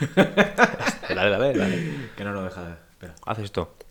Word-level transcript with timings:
dale, 0.16 1.30
dale, 1.30 1.58
dale. 1.58 2.10
Que 2.16 2.24
no 2.24 2.32
lo 2.32 2.42
deja. 2.42 2.78
Espera. 2.92 3.14
Haz 3.26 3.38
esto. 3.38 3.74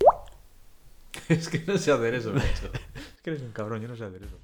Es 1.28 1.50
que 1.50 1.64
no 1.68 1.78
sé 1.78 1.92
hacer 1.92 2.16
eso, 2.16 2.32
macho. 2.34 2.72
Es 3.16 3.22
que 3.22 3.30
eres 3.32 3.44
un 3.44 3.52
cabrón, 3.52 3.82
yo 3.82 3.88
no 3.88 3.96
sé 3.96 4.06
hacer 4.06 4.24
eso. 4.24 4.38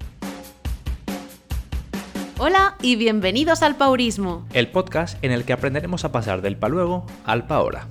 Hola 2.38 2.76
y 2.82 2.94
bienvenidos 2.94 3.62
al 3.62 3.76
Paurismo. 3.76 4.46
El 4.52 4.68
podcast 4.68 5.22
en 5.24 5.32
el 5.32 5.44
que 5.44 5.52
aprenderemos 5.52 6.04
a 6.04 6.12
pasar 6.12 6.42
del 6.42 6.56
pa 6.56 6.68
luego 6.68 7.06
al 7.24 7.46
pa 7.46 7.56
ahora. 7.56 7.88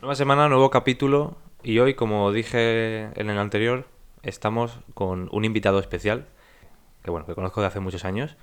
Nueva 0.00 0.14
semana, 0.14 0.48
nuevo 0.48 0.70
capítulo. 0.70 1.36
Y 1.64 1.80
hoy, 1.80 1.94
como 1.94 2.30
dije 2.30 3.04
en 3.20 3.30
el 3.30 3.38
anterior, 3.38 3.86
estamos 4.22 4.78
con 4.94 5.28
un 5.32 5.44
invitado 5.44 5.80
especial. 5.80 6.26
Que 7.02 7.10
bueno, 7.10 7.26
que 7.26 7.34
conozco 7.34 7.60
de 7.60 7.68
hace 7.68 7.80
muchos 7.80 8.04
años. 8.04 8.36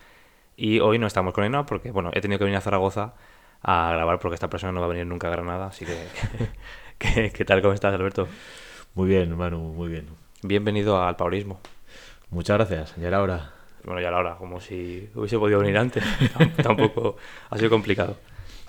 Y 0.57 0.79
hoy 0.79 0.99
no 0.99 1.07
estamos 1.07 1.33
con 1.33 1.45
Ena 1.45 1.65
porque, 1.65 1.91
bueno, 1.91 2.11
he 2.13 2.21
tenido 2.21 2.39
que 2.39 2.45
venir 2.45 2.57
a 2.57 2.61
Zaragoza 2.61 3.13
a 3.67 3.91
grabar 3.93 4.19
porque 4.19 4.35
esta 4.35 4.49
persona 4.49 4.71
no 4.71 4.79
va 4.81 4.85
a 4.85 4.89
venir 4.89 5.07
nunca 5.07 5.27
a 5.27 5.31
Granada. 5.31 5.67
Así 5.67 5.85
que, 5.85 5.97
¿qué, 6.99 7.31
qué 7.31 7.45
tal? 7.45 7.61
¿Cómo 7.61 7.73
estás, 7.73 7.93
Alberto? 7.93 8.27
Muy 8.93 9.07
bien, 9.09 9.35
Manu, 9.35 9.57
muy 9.59 9.89
bien. 9.89 10.07
Bienvenido 10.43 11.01
al 11.01 11.15
Paurismo. 11.15 11.59
Muchas 12.29 12.57
gracias, 12.57 12.95
ya 12.97 13.07
era 13.07 13.21
hora. 13.21 13.51
Bueno, 13.83 14.01
ya 14.01 14.11
la 14.11 14.17
hora, 14.17 14.35
como 14.37 14.59
si 14.61 15.09
hubiese 15.15 15.37
podido 15.37 15.59
venir 15.59 15.77
antes. 15.77 16.03
Tam- 16.33 16.55
Tampoco 16.63 17.17
ha 17.49 17.57
sido 17.57 17.69
complicado. 17.69 18.17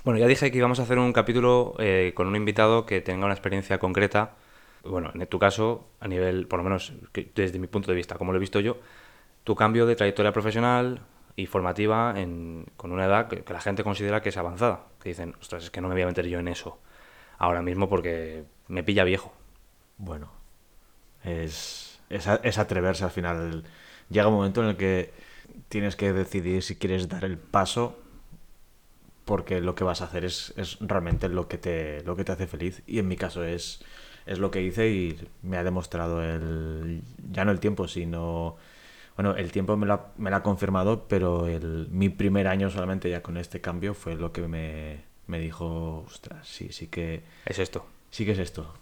Bueno, 0.04 0.18
ya 0.20 0.26
dije 0.26 0.50
que 0.50 0.58
íbamos 0.58 0.78
a 0.78 0.84
hacer 0.84 0.98
un 0.98 1.12
capítulo 1.12 1.74
eh, 1.78 2.12
con 2.14 2.26
un 2.28 2.36
invitado 2.36 2.86
que 2.86 3.00
tenga 3.00 3.24
una 3.24 3.34
experiencia 3.34 3.78
concreta. 3.78 4.32
Bueno, 4.84 5.10
en 5.14 5.26
tu 5.26 5.38
caso, 5.38 5.88
a 6.00 6.06
nivel, 6.06 6.46
por 6.46 6.58
lo 6.60 6.64
menos 6.64 6.92
desde 7.34 7.58
mi 7.58 7.66
punto 7.66 7.90
de 7.90 7.96
vista, 7.96 8.14
como 8.16 8.30
lo 8.32 8.38
he 8.38 8.40
visto 8.40 8.60
yo, 8.60 8.76
tu 9.42 9.56
cambio 9.56 9.84
de 9.84 9.96
trayectoria 9.96 10.32
profesional 10.32 11.00
y 11.36 11.46
formativa 11.46 12.14
en- 12.16 12.66
con 12.76 12.92
una 12.92 13.04
edad 13.06 13.28
que, 13.28 13.44
la 13.52 13.60
gente 13.60 13.84
considera 13.84 14.22
que 14.22 14.30
es 14.30 14.36
avanzada. 14.36 14.86
Que 15.02 15.10
dicen, 15.10 15.34
ostras, 15.40 15.64
es 15.64 15.70
que 15.70 15.80
no 15.80 15.88
me 15.88 15.94
voy 15.94 16.02
a 16.02 16.06
meter 16.06 16.26
yo 16.26 16.38
en 16.38 16.48
eso 16.48 16.78
ahora 17.38 17.62
mismo 17.62 17.88
porque 17.88 18.44
me 18.68 18.82
pilla 18.82 19.04
viejo. 19.04 19.32
Bueno, 19.98 20.30
es, 21.24 22.00
es, 22.10 22.26
es 22.42 22.58
atreverse 22.58 23.04
al 23.04 23.10
final. 23.10 23.64
Llega 24.10 24.28
un 24.28 24.34
momento 24.34 24.62
en 24.62 24.70
el 24.70 24.76
que 24.76 25.12
tienes 25.68 25.96
que 25.96 26.12
decidir 26.12 26.62
si 26.62 26.76
quieres 26.76 27.08
dar 27.08 27.24
el 27.24 27.38
paso 27.38 27.98
porque 29.24 29.60
lo 29.60 29.74
que 29.74 29.84
vas 29.84 30.00
a 30.02 30.04
hacer 30.04 30.24
es, 30.24 30.54
es 30.56 30.78
realmente 30.80 31.28
lo 31.28 31.48
que, 31.48 31.58
te, 31.58 32.02
lo 32.04 32.14
que 32.16 32.24
te 32.24 32.32
hace 32.32 32.46
feliz. 32.46 32.82
Y 32.86 32.98
en 33.00 33.08
mi 33.08 33.16
caso 33.16 33.44
es, 33.44 33.84
es 34.24 34.38
lo 34.38 34.50
que 34.50 34.62
hice 34.62 34.88
y 34.90 35.18
me 35.42 35.56
ha 35.56 35.64
demostrado 35.64 36.22
el, 36.22 37.02
ya 37.30 37.44
no 37.44 37.52
el 37.52 37.60
tiempo, 37.60 37.88
sino... 37.88 38.56
Bueno, 39.16 39.34
el 39.34 39.50
tiempo 39.52 39.76
me 39.76 39.86
lo 39.86 39.94
ha, 39.94 40.06
me 40.18 40.30
lo 40.30 40.36
ha 40.36 40.42
confirmado, 40.42 41.06
pero 41.08 41.46
el, 41.46 41.88
mi 41.90 42.08
primer 42.10 42.46
año 42.48 42.70
solamente 42.70 43.08
ya 43.10 43.22
con 43.22 43.36
este 43.38 43.60
cambio 43.60 43.94
fue 43.94 44.14
lo 44.14 44.32
que 44.32 44.46
me, 44.46 45.04
me 45.26 45.38
dijo, 45.38 46.04
ostras, 46.06 46.46
sí, 46.46 46.70
sí 46.70 46.88
que, 46.88 47.22
Es 47.46 47.58
esto. 47.58 47.86
sí 48.10 48.26
que 48.26 48.32
es 48.32 48.38
esto. 48.38 48.72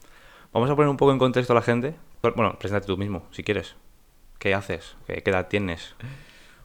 Vamos 0.53 0.69
a 0.71 0.77
poner 0.77 0.89
un 0.89 0.97
poco 0.97 1.13
en 1.13 1.19
contexto 1.19 1.53
a 1.53 1.57
la 1.57 1.63
gente. 1.63 1.95
Bueno, 2.23 2.57
preséntate 2.59 2.87
tú 2.87 2.97
mismo, 2.97 3.27
si 3.31 3.43
quieres. 3.45 3.77
¿Qué 4.39 4.55
haces? 4.55 4.97
¿Qué, 5.07 5.23
qué 5.23 5.31
edad 5.31 5.49
tienes? 5.49 5.95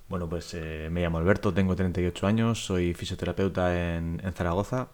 Bueno, 0.10 0.28
pues 0.28 0.54
eh, 0.56 0.90
me 0.92 1.02
llamo 1.02 1.20
Alberto, 1.20 1.54
tengo 1.54 1.76
38 1.76 2.26
años, 2.26 2.66
soy 2.66 2.94
fisioterapeuta 2.96 3.96
en, 3.96 4.20
en 4.24 4.34
Zaragoza. 4.34 4.88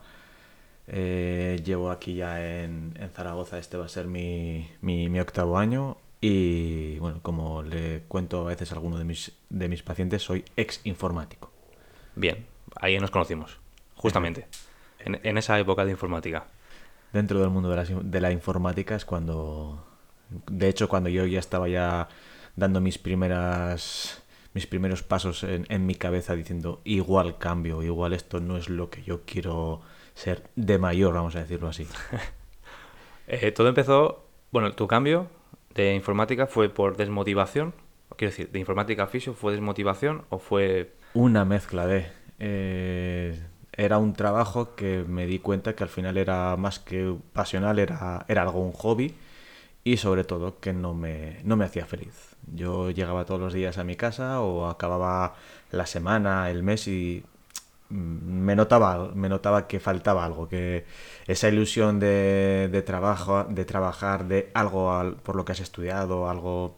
Eh, 0.88 1.62
llevo 1.66 1.90
aquí 1.90 2.16
ya 2.16 2.44
en, 2.64 2.94
en 3.00 3.10
Zaragoza, 3.10 3.58
este 3.58 3.78
va 3.78 3.86
a 3.86 3.90
ser 3.90 4.08
mi, 4.08 4.70
mi- 4.82 5.10
mi 5.10 5.20
octavo 5.20 5.58
año. 5.58 5.98
Y 6.28 6.98
bueno, 6.98 7.20
como 7.22 7.62
le 7.62 8.02
cuento 8.08 8.42
a 8.42 8.46
veces 8.46 8.72
a 8.72 8.74
alguno 8.74 8.98
de 8.98 9.04
mis, 9.04 9.32
de 9.52 9.70
mis 9.70 9.84
pacientes, 9.84 10.24
soy 10.24 10.44
ex 10.58 10.82
informático. 10.84 11.52
Bien, 12.16 12.48
ahí 12.82 12.98
nos 12.98 13.12
conocimos, 13.12 13.60
justamente. 13.94 14.48
En, 14.98 15.20
en 15.22 15.38
esa 15.38 15.60
época 15.60 15.86
de 15.86 15.92
informática. 15.92 16.48
Dentro 17.14 17.40
del 17.42 17.52
mundo 17.52 17.70
de 17.70 17.76
la, 17.76 17.84
de 17.84 18.22
la 18.22 18.32
informática 18.32 18.96
es 18.96 19.06
cuando, 19.06 19.86
de 20.50 20.68
hecho, 20.68 20.90
cuando 20.90 21.10
yo 21.10 21.28
ya 21.28 21.38
estaba 21.38 21.70
ya 21.70 22.08
dando 22.56 22.82
mis 22.82 22.98
primeras 22.98 24.24
mis 24.56 24.66
primeros 24.66 25.04
pasos 25.04 25.44
en, 25.44 25.68
en 25.70 25.86
mi 25.86 25.94
cabeza 25.94 26.34
diciendo 26.34 26.82
igual 26.86 27.38
cambio, 27.38 27.84
igual 27.84 28.14
esto 28.14 28.40
no 28.40 28.58
es 28.58 28.68
lo 28.68 28.90
que 28.90 29.04
yo 29.04 29.22
quiero 29.26 29.82
ser 30.16 30.50
de 30.56 30.80
mayor, 30.80 31.14
vamos 31.14 31.36
a 31.36 31.42
decirlo 31.42 31.68
así. 31.68 31.88
Eh, 33.28 33.52
todo 33.52 33.68
empezó, 33.68 34.28
bueno, 34.52 34.74
tu 34.74 34.86
cambio 34.86 35.28
de 35.76 35.94
informática 35.94 36.48
fue 36.48 36.70
por 36.70 36.98
desmotivación. 36.98 37.74
Quiero 38.18 38.32
decir, 38.32 38.52
de 38.52 38.60
informática 38.60 39.04
a 39.04 39.08
fisio, 39.08 39.34
¿fue 39.34 39.52
desmotivación 39.52 40.24
o 40.30 40.40
fue... 40.40 40.94
Una 41.14 41.46
mezcla 41.46 41.86
de... 41.86 42.08
eh, 42.40 43.40
era 43.78 43.98
un 43.98 44.14
trabajo 44.14 44.76
que 44.76 45.04
me 45.06 45.26
di 45.26 45.40
cuenta 45.40 45.76
que 45.76 45.84
al 45.84 45.90
final 45.90 46.18
era 46.18 46.56
más 46.56 46.80
que 46.80 47.14
pasional, 47.34 47.78
era, 47.78 48.26
era 48.30 48.44
algo 48.44 48.62
un 48.62 48.72
hobby 48.72 49.16
y 49.84 49.98
sobre 49.98 50.24
todo 50.24 50.60
que 50.60 50.72
no 50.72 50.94
me, 50.94 51.42
no 51.44 51.58
me 51.58 51.66
hacía 51.66 51.86
feliz. 51.86 52.38
Yo 52.54 52.90
llegaba 52.92 53.26
todos 53.26 53.42
los 53.42 53.54
días 53.54 53.78
a 53.78 53.84
mi 53.84 53.96
casa 53.96 54.40
o 54.40 54.68
acababa 54.68 55.36
la 55.72 55.86
semana, 55.86 56.50
el 56.50 56.64
mes 56.64 56.88
y 56.88 57.26
me 57.90 58.56
notaba, 58.56 59.12
me 59.14 59.30
notaba 59.30 59.68
que 59.68 59.80
faltaba 59.80 60.26
algo, 60.26 60.48
que 60.48 60.86
esa 61.28 61.48
ilusión 61.50 62.00
de, 62.00 62.70
de 62.72 62.82
trabajo, 62.82 63.44
de 63.46 63.66
trabajar, 63.66 64.28
de 64.28 64.52
algo 64.54 64.92
al- 64.94 65.16
por 65.18 65.36
lo 65.36 65.46
que 65.46 65.52
has 65.54 65.60
estudiado, 65.60 66.30
algo 66.30 66.76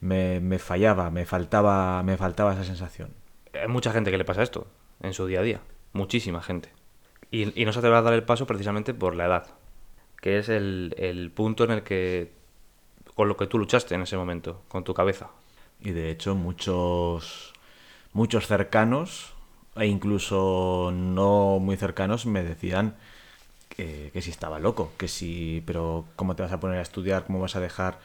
me, 0.00 0.40
me 0.40 0.58
fallaba, 0.58 1.10
me 1.10 1.24
faltaba, 1.26 2.02
me 2.02 2.16
faltaba 2.16 2.52
esa 2.52 2.64
sensación. 2.64 3.10
Hay 3.54 3.68
mucha 3.68 3.92
gente 3.92 4.10
que 4.10 4.18
le 4.18 4.24
pasa 4.24 4.42
esto 4.42 4.66
en 5.00 5.14
su 5.14 5.26
día 5.26 5.40
a 5.40 5.42
día. 5.42 5.60
Muchísima 5.92 6.42
gente. 6.42 6.70
Y, 7.30 7.60
y 7.60 7.64
no 7.64 7.72
se 7.72 7.78
atreve 7.78 7.96
a 7.96 8.02
dar 8.02 8.14
el 8.14 8.24
paso 8.24 8.46
precisamente 8.46 8.94
por 8.94 9.14
la 9.14 9.26
edad. 9.26 9.46
Que 10.20 10.38
es 10.38 10.48
el, 10.48 10.94
el 10.98 11.30
punto 11.30 11.64
en 11.64 11.70
el 11.70 11.82
que... 11.82 12.32
Con 13.14 13.28
lo 13.28 13.36
que 13.36 13.46
tú 13.46 13.58
luchaste 13.58 13.94
en 13.94 14.02
ese 14.02 14.16
momento, 14.16 14.62
con 14.68 14.82
tu 14.82 14.92
cabeza. 14.92 15.30
Y 15.80 15.90
de 15.92 16.10
hecho 16.10 16.34
muchos 16.34 17.52
muchos 18.12 18.46
cercanos 18.46 19.33
e 19.76 19.86
incluso 19.86 20.90
no 20.94 21.58
muy 21.60 21.76
cercanos 21.76 22.26
me 22.26 22.42
decían 22.42 22.94
que, 23.68 24.10
que 24.12 24.22
si 24.22 24.30
estaba 24.30 24.58
loco, 24.58 24.92
que 24.98 25.08
si, 25.08 25.62
pero 25.66 26.06
¿cómo 26.16 26.36
te 26.36 26.42
vas 26.42 26.52
a 26.52 26.60
poner 26.60 26.78
a 26.78 26.82
estudiar? 26.82 27.24
¿Cómo 27.26 27.40
vas 27.40 27.56
a 27.56 27.60
dejar 27.60 27.98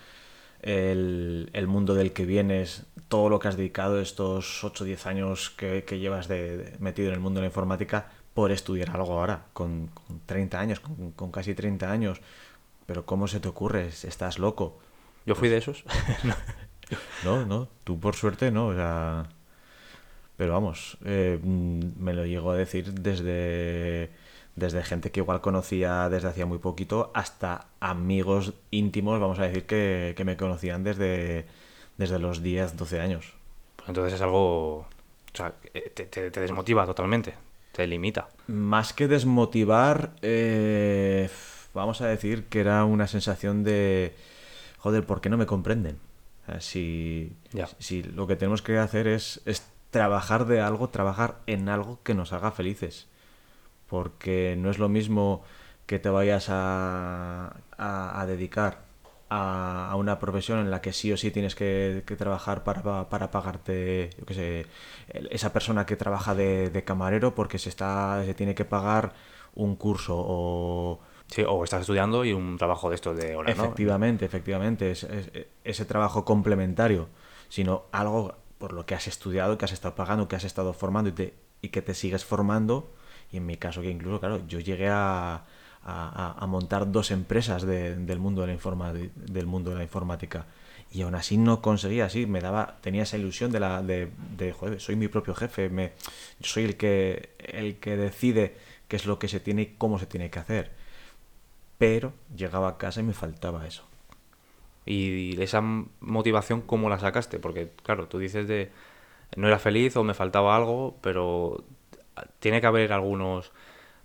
el, 0.62 1.50
el 1.53 1.68
mundo 1.68 1.96
del 1.96 2.13
que 2.13 2.25
vienes? 2.25 2.85
Todo 3.07 3.30
lo 3.30 3.40
que 3.40 3.47
has 3.50 3.57
dedicado 3.57 4.00
estos 4.02 4.63
8 4.63 4.84
o 4.84 4.88
10 4.88 5.06
años 5.07 5.50
que, 5.52 5.84
que 5.85 6.00
llevas 6.00 6.28
de, 6.28 6.57
de- 6.57 6.78
metido 6.80 7.09
en 7.09 7.16
el 7.16 7.19
mundo 7.22 7.40
de 7.40 7.44
la 7.46 7.50
informática 7.50 8.12
por 8.34 8.51
estudiar 8.51 8.91
algo 8.91 9.13
ahora, 9.19 9.46
con, 9.53 9.88
con 9.88 10.22
30 10.25 10.59
años, 10.59 10.80
con, 10.80 11.12
con 11.13 11.31
casi 11.31 11.56
30 11.56 11.91
años. 11.91 12.22
Pero 12.86 13.06
¿cómo 13.06 13.28
se 13.28 13.40
te 13.40 13.47
ocurre? 13.50 13.88
Estás 13.88 14.40
loco. 14.40 14.80
Yo 15.25 15.36
fui 15.36 15.50
de 15.50 15.57
esos. 15.57 15.84
No, 17.22 17.46
no, 17.46 17.68
tú 17.84 18.00
por 18.00 18.16
suerte 18.16 18.51
no, 18.51 18.68
o 18.68 18.74
sea... 18.74 19.30
Pero 20.39 20.53
vamos, 20.53 20.97
eh, 21.03 21.38
mm, 21.44 22.01
me 22.01 22.13
lo 22.13 22.25
llegó 22.25 22.51
a 22.51 22.55
decir 22.55 22.94
desde, 22.94 24.09
desde 24.55 24.83
gente 24.85 25.11
que 25.11 25.19
igual 25.19 25.41
conocía 25.41 26.07
desde 26.07 26.29
hacía 26.29 26.45
muy 26.45 26.59
poquito 26.59 27.11
hasta 27.13 27.67
amigos 27.81 28.53
íntimos, 28.72 29.19
vamos 29.19 29.38
a 29.39 29.44
decir, 29.44 29.66
que, 29.66 30.13
que 30.16 30.23
me 30.23 30.38
conocían 30.38 30.85
desde, 30.85 31.45
desde 31.97 32.19
los 32.19 32.41
10, 32.41 32.77
12 32.77 33.01
años. 33.01 33.33
Pues 33.75 33.89
entonces 33.89 34.13
es 34.13 34.22
algo... 34.22 34.77
O 34.77 34.88
sea, 35.33 35.55
eh, 35.73 35.91
te, 35.94 36.05
te- 36.05 36.31
te 36.31 36.39
desmotiva 36.39 36.85
totalmente. 36.85 37.33
Te 37.73 37.85
limita. 37.85 38.29
Más 38.47 38.94
que 38.94 39.09
desmotivar, 39.09 40.11
eh, 40.21 41.29
vamos 41.73 42.00
a 42.00 42.07
decir 42.07 42.45
que 42.45 42.61
era 42.61 42.85
una 42.85 43.07
sensación 43.07 43.66
de, 43.66 44.16
joder, 44.77 45.06
¿por 45.06 45.19
qué 45.19 45.29
no 45.29 45.35
me 45.38 45.45
comprenden? 45.45 45.97
Si, 46.59 47.33
Ya. 47.51 47.67
si 47.77 48.03
lo 48.03 48.25
que 48.25 48.38
tenemos 48.38 48.61
que 48.61 48.77
hacer 48.77 49.06
es, 49.07 49.41
es 49.45 49.67
trabajar 49.91 50.45
de 50.45 50.61
algo, 50.61 50.89
trabajar 50.89 51.39
en 51.47 51.69
algo 51.69 52.00
que 52.03 52.13
nos 52.13 52.33
haga 52.33 52.51
felices. 52.51 53.07
Porque 53.88 54.56
no 54.57 54.69
es 54.69 54.77
lo 54.77 54.89
mismo 54.89 55.44
que 55.86 56.00
te 56.00 56.09
vayas 56.09 56.47
a, 56.50 57.56
a- 57.77 58.21
a 58.21 58.25
dedicar 58.27 58.81
a, 59.30 59.89
a 59.91 59.95
una 59.95 60.19
profesión 60.19 60.59
en 60.59 60.71
la 60.71 60.81
que 60.81 60.94
sí 60.94 61.12
o 61.12 61.18
sí 61.18 61.31
tienes 61.31 61.56
que, 61.56 62.03
que 62.06 62.15
trabajar 62.15 62.63
para, 62.63 63.09
para 63.09 63.31
pagarte, 63.31 64.12
yo 64.19 64.25
qué 64.25 64.33
sé, 64.33 64.65
esa 65.31 65.51
persona 65.53 65.86
que 65.86 65.95
trabaja 65.95 66.36
de, 66.36 66.69
de 66.69 66.83
camarero 66.83 67.33
porque 67.36 67.57
se, 67.59 67.69
está, 67.69 68.24
se 68.25 68.33
tiene 68.33 68.56
que 68.56 68.65
pagar 68.65 69.13
un 69.56 69.75
curso 69.75 70.15
o... 70.18 71.00
Sí, 71.27 71.44
o 71.47 71.63
estás 71.63 71.81
estudiando 71.81 72.25
y 72.25 72.33
un 72.33 72.57
trabajo 72.57 72.89
de 72.89 72.95
estos 72.95 73.15
de 73.15 73.36
horas, 73.36 73.56
¿no? 73.56 73.63
Efectivamente, 73.65 74.25
efectivamente, 74.25 74.91
es- 74.91 75.03
es- 75.03 75.30
ese 75.63 75.86
trabajo 75.86 76.25
complementario, 76.25 77.07
sino 77.50 77.83
algo 77.91 78.33
por 78.59 78.73
lo 78.73 78.85
que 78.85 78.94
has 78.94 79.07
estudiado, 79.07 79.57
que 79.57 79.65
has 79.65 79.71
estado 79.71 79.95
pagando, 79.95 80.27
que 80.27 80.35
has 80.35 80.44
estado 80.44 80.73
formando 80.73 81.09
y, 81.61 81.69
que 81.69 81.81
te 81.81 81.95
sigues 81.95 82.23
formando. 82.25 82.94
Y 83.31 83.38
en 83.38 83.45
mi 83.47 83.57
caso, 83.57 83.81
que 83.81 83.89
incluso, 83.89 84.19
claro, 84.19 84.45
yo 84.47 84.59
llegué 84.59 84.89
a, 84.89 85.44
montar 86.47 86.91
dos 86.91 87.09
empresas 87.11 87.63
de- 87.63 87.95
del, 87.95 88.19
mundo 88.19 88.41
de 88.41 88.47
la 88.47 88.53
informa- 88.53 88.94
del 88.94 89.45
mundo 89.47 89.71
de 89.71 89.77
la 89.77 89.83
informática. 89.83 90.45
y 90.91 91.01
aún 91.03 91.15
así 91.15 91.38
no 91.38 91.61
conseguía 91.61 92.06
así 92.06 92.25
me 92.25 92.41
daba 92.41 92.77
tenía 92.81 93.03
esa 93.03 93.15
ilusión 93.17 93.51
de 93.51 93.59
la 93.59 93.81
de, 93.83 94.09
de 94.38 94.51
joder 94.53 94.79
soy 94.81 94.95
mi 94.95 95.07
propio 95.07 95.35
jefe 95.35 95.69
me 95.69 95.94
yo 96.39 96.47
soy 96.50 96.63
el 96.65 96.75
que 96.77 97.29
el 97.39 97.77
que 97.79 97.95
decide 97.95 98.57
qué 98.88 98.95
es 98.95 99.05
lo 99.05 99.19
que 99.19 99.27
se 99.27 99.39
tiene 99.39 99.62
y 99.62 99.65
cómo 99.77 100.00
se 100.00 100.07
tiene 100.07 100.29
que 100.31 100.39
hacer 100.39 100.71
pero 101.77 102.13
llegaba 102.35 102.69
a 102.69 102.77
casa 102.77 103.00
y 103.01 103.03
me 103.03 103.13
faltaba 103.13 103.67
eso 103.67 103.83
y 104.91 105.41
esa 105.41 105.62
motivación 105.62 106.62
cómo 106.62 106.89
la 106.89 107.00
sacaste 107.00 107.39
porque 107.39 107.71
claro 107.83 108.07
tú 108.07 108.18
dices 108.18 108.47
de 108.47 108.71
no 109.36 109.47
era 109.47 109.59
feliz 109.59 109.95
o 109.97 110.03
me 110.03 110.13
faltaba 110.13 110.56
algo 110.56 110.97
pero 111.01 111.63
tiene 112.39 112.59
que 112.59 112.68
haber 112.68 112.91
algunos 112.94 113.51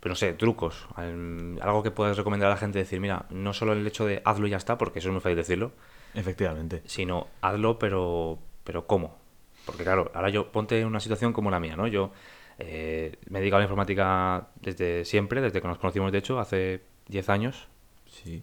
pero 0.00 0.12
no 0.12 0.16
sé, 0.16 0.34
trucos, 0.34 0.86
algo 0.96 1.82
que 1.82 1.90
puedas 1.90 2.18
recomendar 2.18 2.48
a 2.48 2.54
la 2.54 2.56
gente, 2.58 2.78
decir, 2.78 3.00
mira, 3.00 3.24
no 3.30 3.54
solo 3.54 3.72
el 3.72 3.86
hecho 3.86 4.04
de 4.04 4.20
hazlo 4.26 4.46
y 4.46 4.50
ya 4.50 4.58
está, 4.58 4.76
porque 4.76 4.98
eso 4.98 5.08
es 5.08 5.12
muy 5.12 5.22
fácil 5.22 5.36
decirlo, 5.36 5.72
Efectivamente. 6.14 6.82
Sino 6.86 7.28
hazlo, 7.40 7.78
pero, 7.78 8.38
pero 8.62 8.86
¿cómo? 8.86 9.18
Porque 9.66 9.82
claro, 9.82 10.10
ahora 10.14 10.30
yo 10.30 10.52
ponte 10.52 10.80
en 10.80 10.86
una 10.86 11.00
situación 11.00 11.32
como 11.32 11.50
la 11.50 11.60
mía, 11.60 11.76
¿no? 11.76 11.86
Yo 11.86 12.12
eh, 12.58 13.16
me 13.28 13.38
he 13.38 13.40
dedicado 13.40 13.58
a 13.58 13.60
la 13.60 13.64
informática 13.64 14.48
desde 14.60 15.04
siempre, 15.04 15.40
desde 15.40 15.60
que 15.60 15.68
nos 15.68 15.78
conocimos, 15.78 16.12
de 16.12 16.18
hecho, 16.18 16.38
hace 16.38 16.82
10 17.08 17.28
años. 17.28 17.68
Sí. 18.06 18.42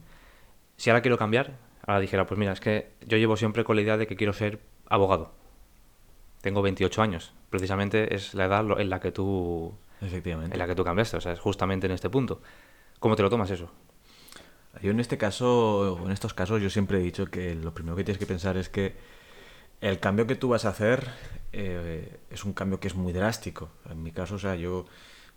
Si 0.76 0.90
ahora 0.90 1.00
quiero 1.00 1.16
cambiar, 1.16 1.56
ahora 1.86 2.00
dijera, 2.00 2.26
pues 2.26 2.38
mira, 2.38 2.52
es 2.52 2.60
que 2.60 2.92
yo 3.06 3.16
llevo 3.16 3.36
siempre 3.36 3.64
con 3.64 3.76
la 3.76 3.82
idea 3.82 3.96
de 3.96 4.06
que 4.06 4.16
quiero 4.16 4.32
ser 4.32 4.60
abogado. 4.88 5.32
Tengo 6.40 6.62
28 6.62 7.02
años. 7.02 7.32
Precisamente 7.50 8.14
es 8.14 8.34
la 8.34 8.46
edad 8.46 8.80
en 8.80 8.90
la 8.90 9.00
que 9.00 9.12
tú... 9.12 9.74
Efectivamente. 10.00 10.54
En 10.54 10.58
la 10.58 10.66
que 10.66 10.74
tú 10.74 10.84
cambiaste, 10.84 11.16
o 11.16 11.20
sea, 11.20 11.32
es 11.32 11.38
justamente 11.38 11.86
en 11.86 11.92
este 11.92 12.10
punto. 12.10 12.40
¿Cómo 12.98 13.14
te 13.14 13.22
lo 13.22 13.30
tomas 13.30 13.50
eso? 13.50 13.70
Yo 14.80 14.90
en 14.90 15.00
este 15.00 15.18
caso, 15.18 16.00
en 16.04 16.10
estos 16.10 16.34
casos, 16.34 16.60
yo 16.62 16.70
siempre 16.70 16.98
he 16.98 17.02
dicho 17.02 17.26
que 17.26 17.54
lo 17.54 17.74
primero 17.74 17.94
que 17.94 18.04
tienes 18.04 18.18
que 18.18 18.26
pensar 18.26 18.56
es 18.56 18.68
que 18.68 18.96
el 19.80 19.98
cambio 20.00 20.26
que 20.26 20.34
tú 20.34 20.48
vas 20.48 20.64
a 20.64 20.70
hacer 20.70 21.08
eh, 21.52 22.20
es 22.30 22.44
un 22.44 22.52
cambio 22.52 22.80
que 22.80 22.88
es 22.88 22.94
muy 22.94 23.12
drástico. 23.12 23.68
En 23.90 24.02
mi 24.02 24.12
caso, 24.12 24.36
o 24.36 24.38
sea, 24.38 24.54
yo, 24.54 24.86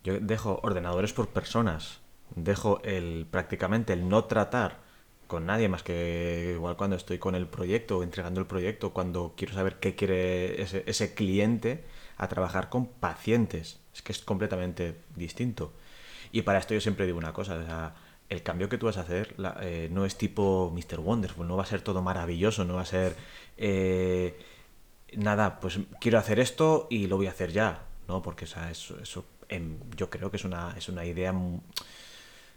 yo 0.03 0.19
dejo 0.19 0.59
ordenadores 0.63 1.13
por 1.13 1.27
personas, 1.29 1.99
dejo 2.35 2.81
el 2.83 3.27
prácticamente 3.29 3.93
el 3.93 4.07
no 4.07 4.23
tratar 4.25 4.84
con 5.27 5.45
nadie 5.45 5.69
más 5.69 5.83
que 5.83 6.53
igual 6.55 6.75
cuando 6.77 6.95
estoy 6.95 7.17
con 7.17 7.35
el 7.35 7.47
proyecto 7.47 8.03
entregando 8.03 8.39
el 8.39 8.47
proyecto, 8.47 8.93
cuando 8.93 9.33
quiero 9.35 9.53
saber 9.53 9.79
qué 9.79 9.95
quiere 9.95 10.61
ese, 10.61 11.13
cliente, 11.13 11.83
a 12.17 12.27
trabajar 12.27 12.69
con 12.69 12.87
pacientes. 12.87 13.79
Es 13.93 14.01
que 14.01 14.11
es 14.11 14.19
completamente 14.19 14.95
distinto. 15.15 15.73
Y 16.31 16.41
para 16.43 16.59
esto 16.59 16.73
yo 16.73 16.81
siempre 16.81 17.05
digo 17.05 17.17
una 17.17 17.33
cosa, 17.33 17.55
o 17.55 17.65
sea, 17.65 17.95
el 18.29 18.43
cambio 18.43 18.69
que 18.69 18.77
tú 18.77 18.87
vas 18.87 18.97
a 18.97 19.01
hacer 19.01 19.35
eh, 19.61 19.89
no 19.91 20.05
es 20.05 20.17
tipo 20.17 20.73
Mr. 20.73 20.99
Wonderful, 20.99 21.47
no 21.47 21.57
va 21.57 21.63
a 21.63 21.67
ser 21.67 21.81
todo 21.81 22.01
maravilloso, 22.01 22.65
no 22.65 22.75
va 22.75 22.81
a 22.81 22.85
ser 22.85 23.15
eh, 23.57 24.37
nada, 25.15 25.59
pues 25.59 25.79
quiero 25.99 26.17
hacer 26.17 26.39
esto 26.39 26.87
y 26.89 27.07
lo 27.07 27.17
voy 27.17 27.27
a 27.27 27.31
hacer 27.31 27.51
ya, 27.51 27.83
¿no? 28.07 28.21
Porque 28.21 28.45
o 28.45 28.59
eso, 28.69 28.99
eso 29.01 29.25
em, 29.49 29.77
yo 29.95 30.09
creo 30.09 30.31
que 30.31 30.37
es 30.37 30.45
una, 30.45 30.73
es 30.77 30.89
una 30.89 31.05
idea 31.05 31.33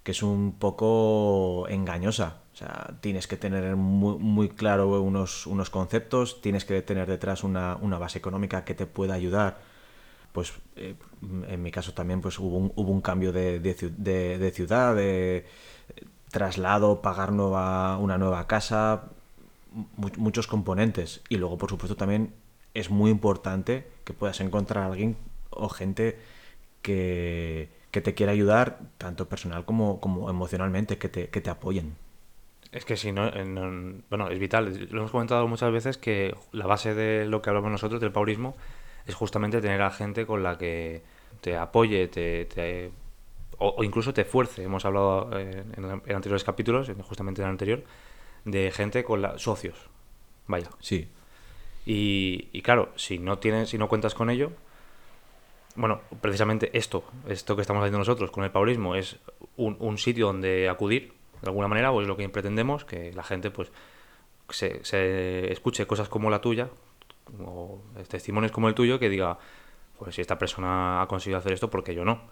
que 0.09 0.13
es 0.13 0.23
un 0.23 0.53
poco 0.59 1.69
engañosa. 1.69 2.39
O 2.55 2.57
sea, 2.57 2.95
tienes 3.03 3.27
que 3.27 3.37
tener 3.37 3.77
muy, 3.77 4.49
claro 4.49 5.03
unos, 5.03 5.47
unos 5.47 5.69
conceptos, 5.69 6.41
tienes 6.41 6.65
que 6.65 6.81
tener 6.81 7.07
detrás 7.07 7.45
una, 7.45 7.77
una 7.77 7.99
base 7.99 8.17
económica 8.17 8.65
que 8.65 8.75
te 8.75 8.87
pueda 8.87 9.13
ayudar 9.13 9.59
pues 10.33 10.55
eh, 10.77 10.95
en 11.49 11.63
mi 11.63 11.71
caso 11.71 11.93
también 11.93 12.23
pues 12.23 12.39
hubo 12.39 12.57
un, 12.57 13.01
cambio 13.03 13.33
de, 13.33 13.61
de, 13.61 14.51
ciudad, 14.55 14.97
de 14.97 15.45
traslado, 16.31 17.03
pagar 17.03 17.31
nueva, 17.33 17.99
una 17.99 18.17
nueva 18.17 18.47
casa, 18.47 19.11
muchos 20.17 20.47
componentes. 20.47 21.21
Y 21.29 21.37
luego, 21.37 21.59
por 21.59 21.69
supuesto, 21.69 21.97
también 21.97 22.33
es 22.73 22.89
muy 22.89 23.11
importante 23.11 23.87
que 24.05 24.15
puedas 24.15 24.41
encontrar 24.41 24.85
a 24.85 24.87
alguien 24.87 25.19
o 25.51 25.69
gente 25.69 26.19
que, 26.81 27.77
que 27.91 28.01
te 28.01 28.15
quiera 28.15 28.33
ayudar, 28.33 28.79
tanto 28.99 29.29
personal 29.29 29.65
como, 29.65 30.01
como 30.01 30.31
emocionalmente, 30.31 30.99
que 30.99 31.09
te, 31.09 31.29
que 31.29 31.41
te 31.41 31.51
apoyen. 31.51 31.97
Es 32.71 32.85
que 32.85 32.97
si 32.97 33.13
no, 33.13 33.31
bueno, 34.11 34.29
es 34.29 34.39
vital. 34.39 34.89
Lo 34.91 34.99
hemos 34.99 35.11
comentado 35.11 35.49
muchas 35.49 35.73
veces 35.73 35.97
que 35.97 36.35
la 36.53 36.67
base 36.67 36.95
de 36.95 37.27
lo 37.27 37.41
que 37.41 37.49
hablamos 37.49 37.71
nosotros, 37.71 38.01
del 38.01 38.13
paurismo, 38.13 38.57
es 39.07 39.15
justamente 39.15 39.61
tener 39.61 39.81
a 39.81 39.91
gente 39.91 40.27
con 40.27 40.43
la 40.43 40.59
que 40.59 41.03
te 41.41 41.57
apoye, 41.57 42.09
te, 42.09 42.91
o, 43.57 43.83
incluso 43.83 44.13
te 44.13 44.25
fuerce. 44.25 44.65
Hemos 44.65 44.85
hablado 44.85 45.31
eh, 45.39 45.65
en, 45.77 46.15
anteriores 46.15 46.45
capítulos, 46.45 46.91
justamente 47.03 47.41
en 47.41 47.47
el 47.47 47.53
anterior, 47.53 47.85
de 48.45 48.71
gente 48.71 49.03
con 49.03 49.23
la, 49.23 49.39
socios. 49.39 49.89
Vaya. 50.47 50.69
Sí. 50.81 51.09
Y, 51.87 52.61
claro, 52.61 52.91
si 52.97 53.19
no 53.19 53.39
tienes, 53.39 53.71
si 53.71 53.79
no 53.79 53.89
cuentas 53.89 54.15
con 54.15 54.29
ello, 54.29 54.53
bueno, 55.77 56.01
precisamente 56.21 56.77
esto, 56.77 57.05
esto 57.29 57.55
que 57.55 57.63
estamos 57.63 57.81
haciendo 57.81 57.99
nosotros 57.99 58.31
con 58.31 58.45
el 58.45 58.51
paulismo 58.51 58.95
es 58.95 59.19
un, 59.57 59.99
sitio 59.99 60.27
donde 60.27 60.69
acudir, 60.69 61.13
de 61.41 61.49
alguna 61.49 61.69
manera, 61.69 61.93
o 61.93 62.01
es 62.01 62.09
lo 62.09 62.17
que 62.17 62.29
pretendemos, 62.29 62.85
que 62.85 63.13
la 63.13 63.23
gente 63.23 63.51
pues 63.51 63.71
se, 64.51 65.53
escuche 65.53 65.87
cosas 65.87 66.09
como 66.09 66.31
la 66.31 66.41
tuya, 66.41 66.69
o 67.45 67.83
testimonios 68.09 68.53
como 68.53 68.69
el 68.69 68.75
tuyo 68.75 68.99
que 68.99 69.09
diga, 69.09 69.39
pues 69.99 70.15
si 70.15 70.21
esta 70.21 70.39
persona 70.39 71.03
ha 71.03 71.07
conseguido 71.07 71.39
hacer 71.39 71.53
esto, 71.53 71.71
¿por 71.71 71.85
qué 71.85 71.95
yo 71.95 72.05
no? 72.05 72.23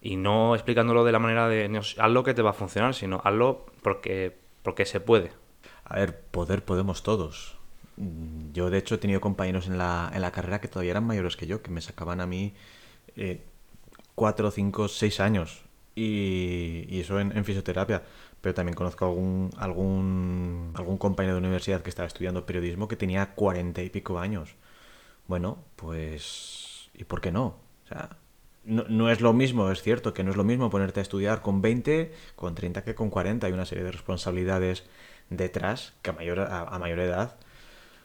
Y 0.00 0.16
no 0.16 0.54
explicándolo 0.54 1.04
de 1.04 1.12
la 1.12 1.18
manera 1.18 1.48
de, 1.48 1.80
hazlo 1.98 2.24
que 2.24 2.34
te 2.34 2.42
va 2.42 2.50
a 2.50 2.54
funcionar, 2.54 2.94
sino 2.94 3.20
hazlo 3.24 3.66
porque, 3.82 4.36
porque 4.62 4.84
se 4.84 5.00
puede. 5.00 5.32
A 5.84 5.96
ver, 5.96 6.20
poder 6.30 6.64
podemos 6.64 7.02
todos. 7.02 7.58
Yo, 8.52 8.70
de 8.70 8.78
hecho, 8.78 8.96
he 8.96 8.98
tenido 8.98 9.20
compañeros 9.20 9.66
en 9.66 9.78
la, 9.78 10.10
en 10.14 10.20
la 10.20 10.32
carrera 10.32 10.60
que 10.60 10.68
todavía 10.68 10.92
eran 10.92 11.04
mayores 11.04 11.36
que 11.36 11.46
yo, 11.46 11.62
que 11.62 11.70
me 11.70 11.80
sacaban 11.80 12.20
a 12.20 12.26
mí 12.26 12.54
eh, 13.16 13.44
cuatro, 14.14 14.50
cinco, 14.50 14.88
seis 14.88 15.20
años. 15.20 15.62
Y, 15.94 17.00
eso 17.00 17.20
en, 17.20 17.36
en, 17.36 17.44
fisioterapia 17.44 18.02
pero 18.44 18.54
también 18.54 18.76
conozco 18.76 19.06
algún, 19.06 19.50
algún, 19.56 20.72
algún 20.74 20.98
compañero 20.98 21.36
de 21.36 21.40
universidad 21.40 21.80
que 21.80 21.88
estaba 21.88 22.06
estudiando 22.06 22.44
periodismo 22.44 22.88
que 22.88 22.96
tenía 22.96 23.34
cuarenta 23.34 23.82
y 23.82 23.88
pico 23.88 24.18
años. 24.18 24.54
Bueno, 25.28 25.64
pues... 25.76 26.90
¿Y 26.92 27.04
por 27.04 27.22
qué 27.22 27.32
no? 27.32 27.56
O 27.84 27.88
sea, 27.88 28.18
no, 28.64 28.84
no, 28.88 29.10
es 29.10 29.22
lo 29.22 29.32
mismo, 29.32 29.70
es 29.70 29.82
cierto 29.82 30.12
que 30.12 30.24
no 30.24 30.30
es 30.30 30.36
lo 30.36 30.44
mismo 30.44 30.68
ponerte 30.68 31.00
a 31.00 31.02
estudiar 31.02 31.40
con 31.40 31.62
20, 31.62 32.12
con 32.36 32.54
30 32.54 32.84
que 32.84 32.94
con 32.94 33.08
40. 33.08 33.46
Hay 33.46 33.52
una 33.54 33.64
serie 33.64 33.84
de 33.84 33.92
responsabilidades 33.92 34.84
detrás 35.30 35.94
que 36.02 36.10
a 36.10 36.12
mayor, 36.12 36.40
a 36.40 36.78
mayor 36.78 37.00
edad, 37.00 37.38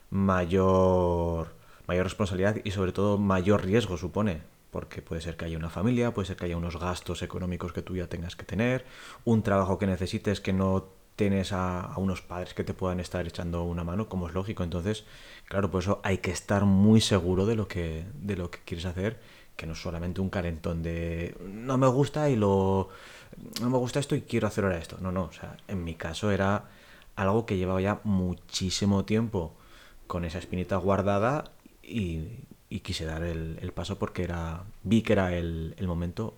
mayor, 0.09 1.53
mayor 1.87 2.05
responsabilidad 2.05 2.57
y 2.63 2.71
sobre 2.71 2.91
todo 2.91 3.17
mayor 3.17 3.63
riesgo 3.63 3.97
supone 3.97 4.41
porque 4.71 5.01
puede 5.01 5.21
ser 5.21 5.35
que 5.35 5.45
haya 5.45 5.57
una 5.57 5.69
familia, 5.69 6.13
puede 6.13 6.27
ser 6.27 6.37
que 6.37 6.45
haya 6.45 6.57
unos 6.57 6.79
gastos 6.79 7.21
económicos 7.21 7.73
que 7.73 7.81
tú 7.81 7.95
ya 7.95 8.07
tengas 8.07 8.35
que 8.35 8.45
tener, 8.45 8.85
un 9.25 9.41
trabajo 9.41 9.79
que 9.79 9.87
necesites 9.87 10.41
que 10.41 10.53
no 10.53 10.89
tienes 11.15 11.51
a, 11.51 11.91
unos 11.97 12.21
padres 12.21 12.53
que 12.53 12.63
te 12.63 12.73
puedan 12.73 12.99
estar 12.99 13.27
echando 13.27 13.63
una 13.63 13.83
mano, 13.83 14.07
como 14.07 14.27
es 14.27 14.33
lógico. 14.33 14.63
Entonces, 14.63 15.03
claro, 15.49 15.69
por 15.69 15.81
eso 15.81 15.99
hay 16.03 16.19
que 16.19 16.31
estar 16.31 16.63
muy 16.63 17.01
seguro 17.01 17.45
de 17.45 17.55
lo 17.55 17.67
que, 17.67 18.05
de 18.13 18.37
lo 18.37 18.49
que 18.49 18.59
quieres 18.63 18.85
hacer, 18.85 19.19
que 19.57 19.65
no 19.65 19.73
es 19.73 19.81
solamente 19.81 20.21
un 20.21 20.29
calentón 20.29 20.81
de 20.81 21.35
no 21.41 21.77
me 21.77 21.87
gusta 21.87 22.29
y 22.29 22.37
lo 22.37 22.89
no 23.61 23.69
me 23.69 23.77
gusta 23.77 23.99
esto 23.99 24.15
y 24.15 24.21
quiero 24.21 24.47
hacer 24.47 24.63
ahora 24.63 24.77
esto. 24.77 24.97
No, 25.01 25.11
no, 25.11 25.23
o 25.23 25.31
sea, 25.33 25.57
en 25.67 25.83
mi 25.83 25.95
caso 25.95 26.31
era 26.31 26.69
algo 27.17 27.45
que 27.45 27.57
llevaba 27.57 27.81
ya 27.81 27.99
muchísimo 28.05 29.03
tiempo 29.03 29.58
con 30.09 30.25
esa 30.25 30.39
espinita 30.39 30.75
guardada 30.77 31.51
y, 31.83 32.29
y 32.67 32.79
quise 32.79 33.05
dar 33.05 33.21
el, 33.21 33.71
paso 33.75 33.99
porque 33.99 34.23
era 34.23 34.63
vi 34.81 35.03
que 35.03 35.13
era 35.13 35.35
el, 35.37 35.75
momento 35.81 36.33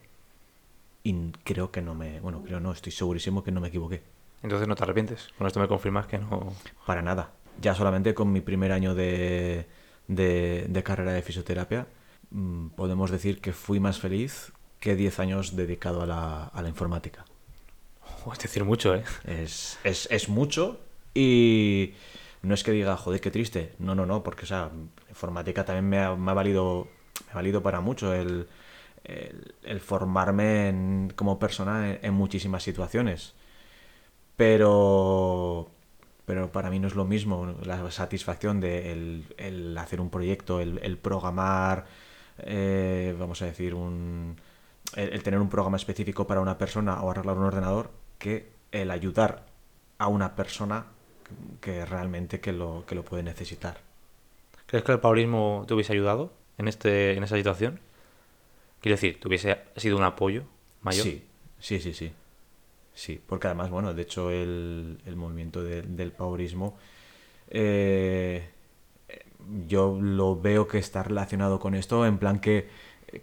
y 1.04 1.32
creo 1.46 1.72
que 1.72 1.82
no 1.82 1.96
me 1.96 2.20
bueno 2.20 2.44
creo 2.44 2.60
no 2.60 2.74
estoy 2.74 2.92
segurísimo 2.92 3.46
que 3.46 3.52
no 3.54 3.62
me 3.62 3.70
equivoqué. 3.70 4.04
Entonces 4.44 4.68
no 4.68 4.76
te 4.76 4.84
arrepientes 4.84 5.30
con 5.38 5.48
esto 5.48 5.62
me 5.62 5.70
confirmas 5.70 6.06
que 6.06 6.18
no. 6.18 6.54
Para 6.86 7.02
nada. 7.02 7.32
Ya 7.62 7.74
solamente 7.74 8.14
con 8.14 8.34
mi 8.34 8.42
primer 8.42 8.74
año 8.74 8.94
de, 8.94 9.68
de, 10.10 10.84
carrera 10.84 11.14
de 11.14 11.22
fisioterapia 11.22 11.88
mm, 12.32 12.72
podemos 12.72 13.10
decir 13.10 13.40
que 13.40 13.54
fui 13.54 13.80
más 13.80 14.02
feliz 14.02 14.52
que 14.82 14.98
10 14.98 15.20
años 15.22 15.56
dedicado 15.56 16.02
a 16.02 16.06
la, 16.06 16.44
a 16.44 16.62
la 16.62 16.68
informática. 16.68 17.24
Es 18.34 18.40
decir 18.40 18.66
mucho 18.66 18.96
eh 18.96 19.04
es, 19.24 19.80
es, 19.86 20.10
es 20.12 20.28
mucho 20.28 20.82
y 21.14 21.94
no 22.42 22.54
es 22.54 22.64
que 22.64 22.72
diga, 22.72 22.98
joder, 22.98 23.22
qué 23.22 23.32
triste. 23.32 23.74
No, 23.80 23.96
no, 23.96 24.06
no, 24.06 24.24
porque, 24.24 24.44
o 24.44 24.48
sea, 24.48 24.72
informática 25.10 25.66
también 25.66 25.90
me 25.90 26.00
ha, 26.00 26.34
valido 26.34 26.88
me 27.28 27.32
ha 27.32 27.36
valido 27.36 27.62
para 27.62 27.82
mucho 27.82 28.14
el, 28.14 28.48
el, 29.04 29.80
formarme 29.80 31.10
como 31.16 31.40
persona 31.40 31.98
en, 32.02 32.14
muchísimas 32.14 32.64
situaciones. 32.64 33.34
Pero, 34.36 35.70
pero 36.26 36.52
para 36.52 36.70
mí 36.70 36.80
no 36.80 36.88
es 36.88 36.96
lo 36.96 37.06
mismo 37.06 37.56
la 37.64 37.92
satisfacción 37.92 38.60
de 38.60 38.92
el, 39.38 39.78
hacer 39.78 40.02
un 40.02 40.10
proyecto, 40.10 40.62
el, 40.62 40.98
programar, 40.98 41.86
eh, 42.40 43.16
vamos 43.20 43.42
a 43.42 43.46
decir, 43.46 43.76
un, 43.76 44.38
el, 44.96 45.22
tener 45.24 45.40
un 45.40 45.50
programa 45.50 45.78
específico 45.78 46.28
para 46.28 46.42
una 46.42 46.58
persona 46.58 47.02
o 47.04 47.12
arreglar 47.12 47.38
un 47.38 47.44
ordenador, 47.44 47.92
que 48.18 48.52
el 48.72 48.92
ayudar 48.92 49.46
a 49.98 50.08
una 50.08 50.36
persona 50.36 50.86
que 51.62 51.86
realmente 51.86 52.40
que 52.40 52.52
lo, 52.54 52.84
que 52.88 52.96
lo 52.96 53.04
puede 53.04 53.24
necesitar. 53.24 53.78
¿Crees 54.68 54.84
que 54.86 54.92
el 54.94 55.00
paulismo 55.00 55.66
te 55.68 55.74
hubiese 55.74 55.94
ayudado 55.94 56.32
en, 56.58 56.68
este, 56.68 57.14
en 57.14 57.24
esa 57.24 57.36
situación? 57.38 57.80
Quiero 58.82 58.96
decir, 58.96 59.20
¿te 59.20 59.28
hubiese 59.28 59.58
sido 59.78 59.98
un 59.98 60.04
apoyo 60.04 60.44
mayor? 60.82 61.06
Sí, 61.06 61.24
sí, 61.60 61.80
sí, 61.80 61.94
sí. 61.94 62.12
Sí, 62.94 63.22
porque 63.26 63.48
además, 63.48 63.70
bueno, 63.70 63.94
de 63.94 64.02
hecho 64.02 64.32
el, 64.32 65.00
el 65.06 65.16
movimiento 65.16 65.64
de- 65.64 65.82
del 65.84 66.12
paurismo 66.12 66.78
eh, 67.50 68.50
yo 69.68 69.98
lo 70.00 70.40
veo 70.40 70.68
que 70.68 70.78
está 70.78 71.04
relacionado 71.04 71.60
con 71.60 71.76
esto 71.76 72.06
en 72.06 72.18
plan 72.18 72.40
que, 72.40 72.68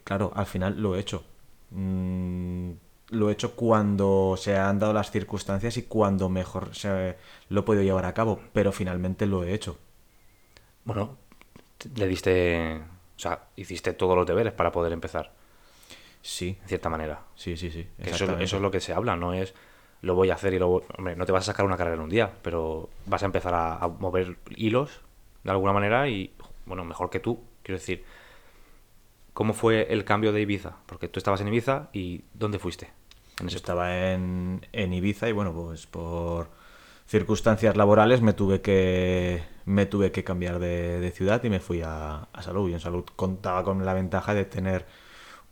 claro, 0.04 0.32
al 0.34 0.46
final 0.46 0.80
lo 0.80 0.96
he 0.96 1.00
hecho. 1.00 1.24
Mm, 1.70 2.72
lo 3.10 3.28
he 3.30 3.32
hecho 3.32 3.54
cuando 3.56 4.34
se 4.38 4.56
han 4.56 4.78
dado 4.78 4.92
las 4.92 5.10
circunstancias 5.10 5.76
y 5.76 5.82
cuando 5.84 6.28
mejor 6.28 6.74
se 6.74 7.16
lo 7.48 7.60
he 7.60 7.62
podido 7.62 7.82
llevar 7.82 8.04
a 8.04 8.14
cabo, 8.14 8.40
pero 8.52 8.72
finalmente 8.72 9.26
lo 9.26 9.44
he 9.44 9.54
hecho. 9.54 9.78
Bueno, 10.84 11.16
le 11.96 12.06
diste... 12.06 12.80
O 13.16 13.20
sea, 13.20 13.46
hiciste 13.56 13.94
todos 13.94 14.16
los 14.16 14.26
deberes 14.26 14.52
para 14.52 14.70
poder 14.70 14.92
empezar, 14.92 15.32
Sí, 16.22 16.56
en 16.62 16.68
cierta 16.68 16.88
manera. 16.88 17.22
sí, 17.34 17.56
sí, 17.56 17.70
sí. 17.70 17.86
Eso, 17.98 18.38
es 18.38 18.52
lo 18.52 18.70
que 18.70 18.80
se 18.80 18.92
habla, 18.92 19.16
no 19.16 19.32
es 19.34 19.54
lo 20.02 20.14
voy 20.14 20.30
a 20.30 20.34
hacer 20.34 20.54
y 20.54 20.60
lo 20.60 20.68
voy- 20.68 20.82
Hombre, 20.96 21.16
no 21.16 21.26
te 21.26 21.32
vas 21.32 21.42
a 21.42 21.52
sacar 21.52 21.66
una 21.66 21.76
carrera 21.76 21.96
en 21.96 22.02
un 22.02 22.08
día, 22.10 22.30
pero 22.42 22.88
vas 23.06 23.22
a 23.24 23.26
empezar 23.26 23.54
a, 23.54 23.74
a 23.78 23.88
mover 23.88 24.36
hilos 24.54 25.00
de 25.42 25.50
alguna 25.50 25.72
manera 25.72 26.08
y, 26.08 26.32
bueno, 26.66 26.84
mejor 26.84 27.10
que 27.10 27.18
tú. 27.18 27.40
Quiero 27.64 27.78
decir, 27.80 28.04
¿cómo 29.34 29.52
fue 29.54 29.92
el 29.92 30.04
cambio 30.04 30.32
de 30.32 30.40
Ibiza? 30.40 30.76
Porque 30.86 31.08
tú 31.08 31.18
estabas 31.18 31.40
en 31.40 31.48
Ibiza 31.48 31.88
y 31.92 32.22
¿dónde 32.34 32.58
fuiste? 32.58 32.90
En 33.40 33.48
Estaba 33.48 34.10
en, 34.12 34.66
en 34.72 34.92
Ibiza 34.92 35.28
y 35.28 35.32
bueno, 35.32 35.52
pues 35.52 35.86
por 35.86 36.48
circunstancias 37.06 37.76
laborales 37.76 38.20
me 38.20 38.32
tuve 38.32 38.60
que 38.60 39.42
me 39.64 39.86
tuve 39.86 40.10
que 40.12 40.24
cambiar 40.24 40.58
de, 40.58 40.98
de 41.00 41.10
ciudad 41.10 41.42
y 41.44 41.50
me 41.50 41.60
fui 41.60 41.82
a, 41.82 42.28
a 42.32 42.42
Salou. 42.42 42.68
Y 42.68 42.74
en 42.74 42.80
Salou 42.80 43.04
contaba 43.16 43.62
con 43.64 43.84
la 43.84 43.94
ventaja 43.94 44.34
de 44.34 44.44
tener 44.44 44.86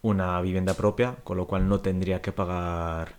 una 0.02 0.40
vivienda 0.40 0.75
propia, 0.75 1.16
con 1.25 1.37
lo 1.37 1.47
cual 1.47 1.69
no 1.69 1.81
tendría 1.81 2.23
que 2.23 2.33
pagar 2.33 3.16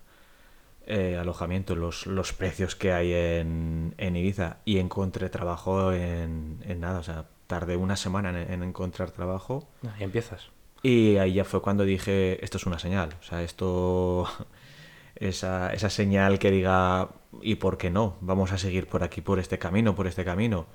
eh, 0.85 1.17
alojamiento, 1.19 1.75
los, 1.75 2.07
los 2.07 2.33
precios 2.33 2.75
que 2.75 2.93
hay 2.93 3.13
en, 3.13 3.93
en 3.97 4.15
Ibiza. 4.15 4.57
Y 4.65 4.79
encontré 4.79 5.29
trabajo 5.29 5.93
en, 5.93 6.59
en 6.65 6.79
nada, 6.79 6.99
o 6.99 7.03
sea, 7.03 7.25
tardé 7.47 7.77
una 7.77 7.95
semana 7.95 8.29
en, 8.29 8.51
en 8.51 8.63
encontrar 8.63 9.11
trabajo. 9.11 9.67
Ahí 9.95 10.03
empiezas. 10.03 10.49
Y 10.83 11.17
ahí 11.17 11.33
ya 11.33 11.43
fue 11.43 11.61
cuando 11.61 11.83
dije, 11.83 12.43
esto 12.43 12.57
es 12.57 12.65
una 12.65 12.79
señal. 12.79 13.15
O 13.19 13.23
sea, 13.23 13.43
esto, 13.43 14.27
esa, 15.19 15.73
esa 15.73 15.89
señal 15.89 16.39
que 16.39 16.51
diga, 16.51 17.09
¿y 17.41 17.55
por 17.55 17.77
qué 17.77 17.89
no? 17.89 18.17
Vamos 18.21 18.51
a 18.51 18.57
seguir 18.57 18.87
por 18.87 19.03
aquí, 19.03 19.21
por 19.21 19.39
este 19.39 19.59
camino, 19.59 19.95
por 19.95 20.07
este 20.07 20.25
camino. 20.25 20.67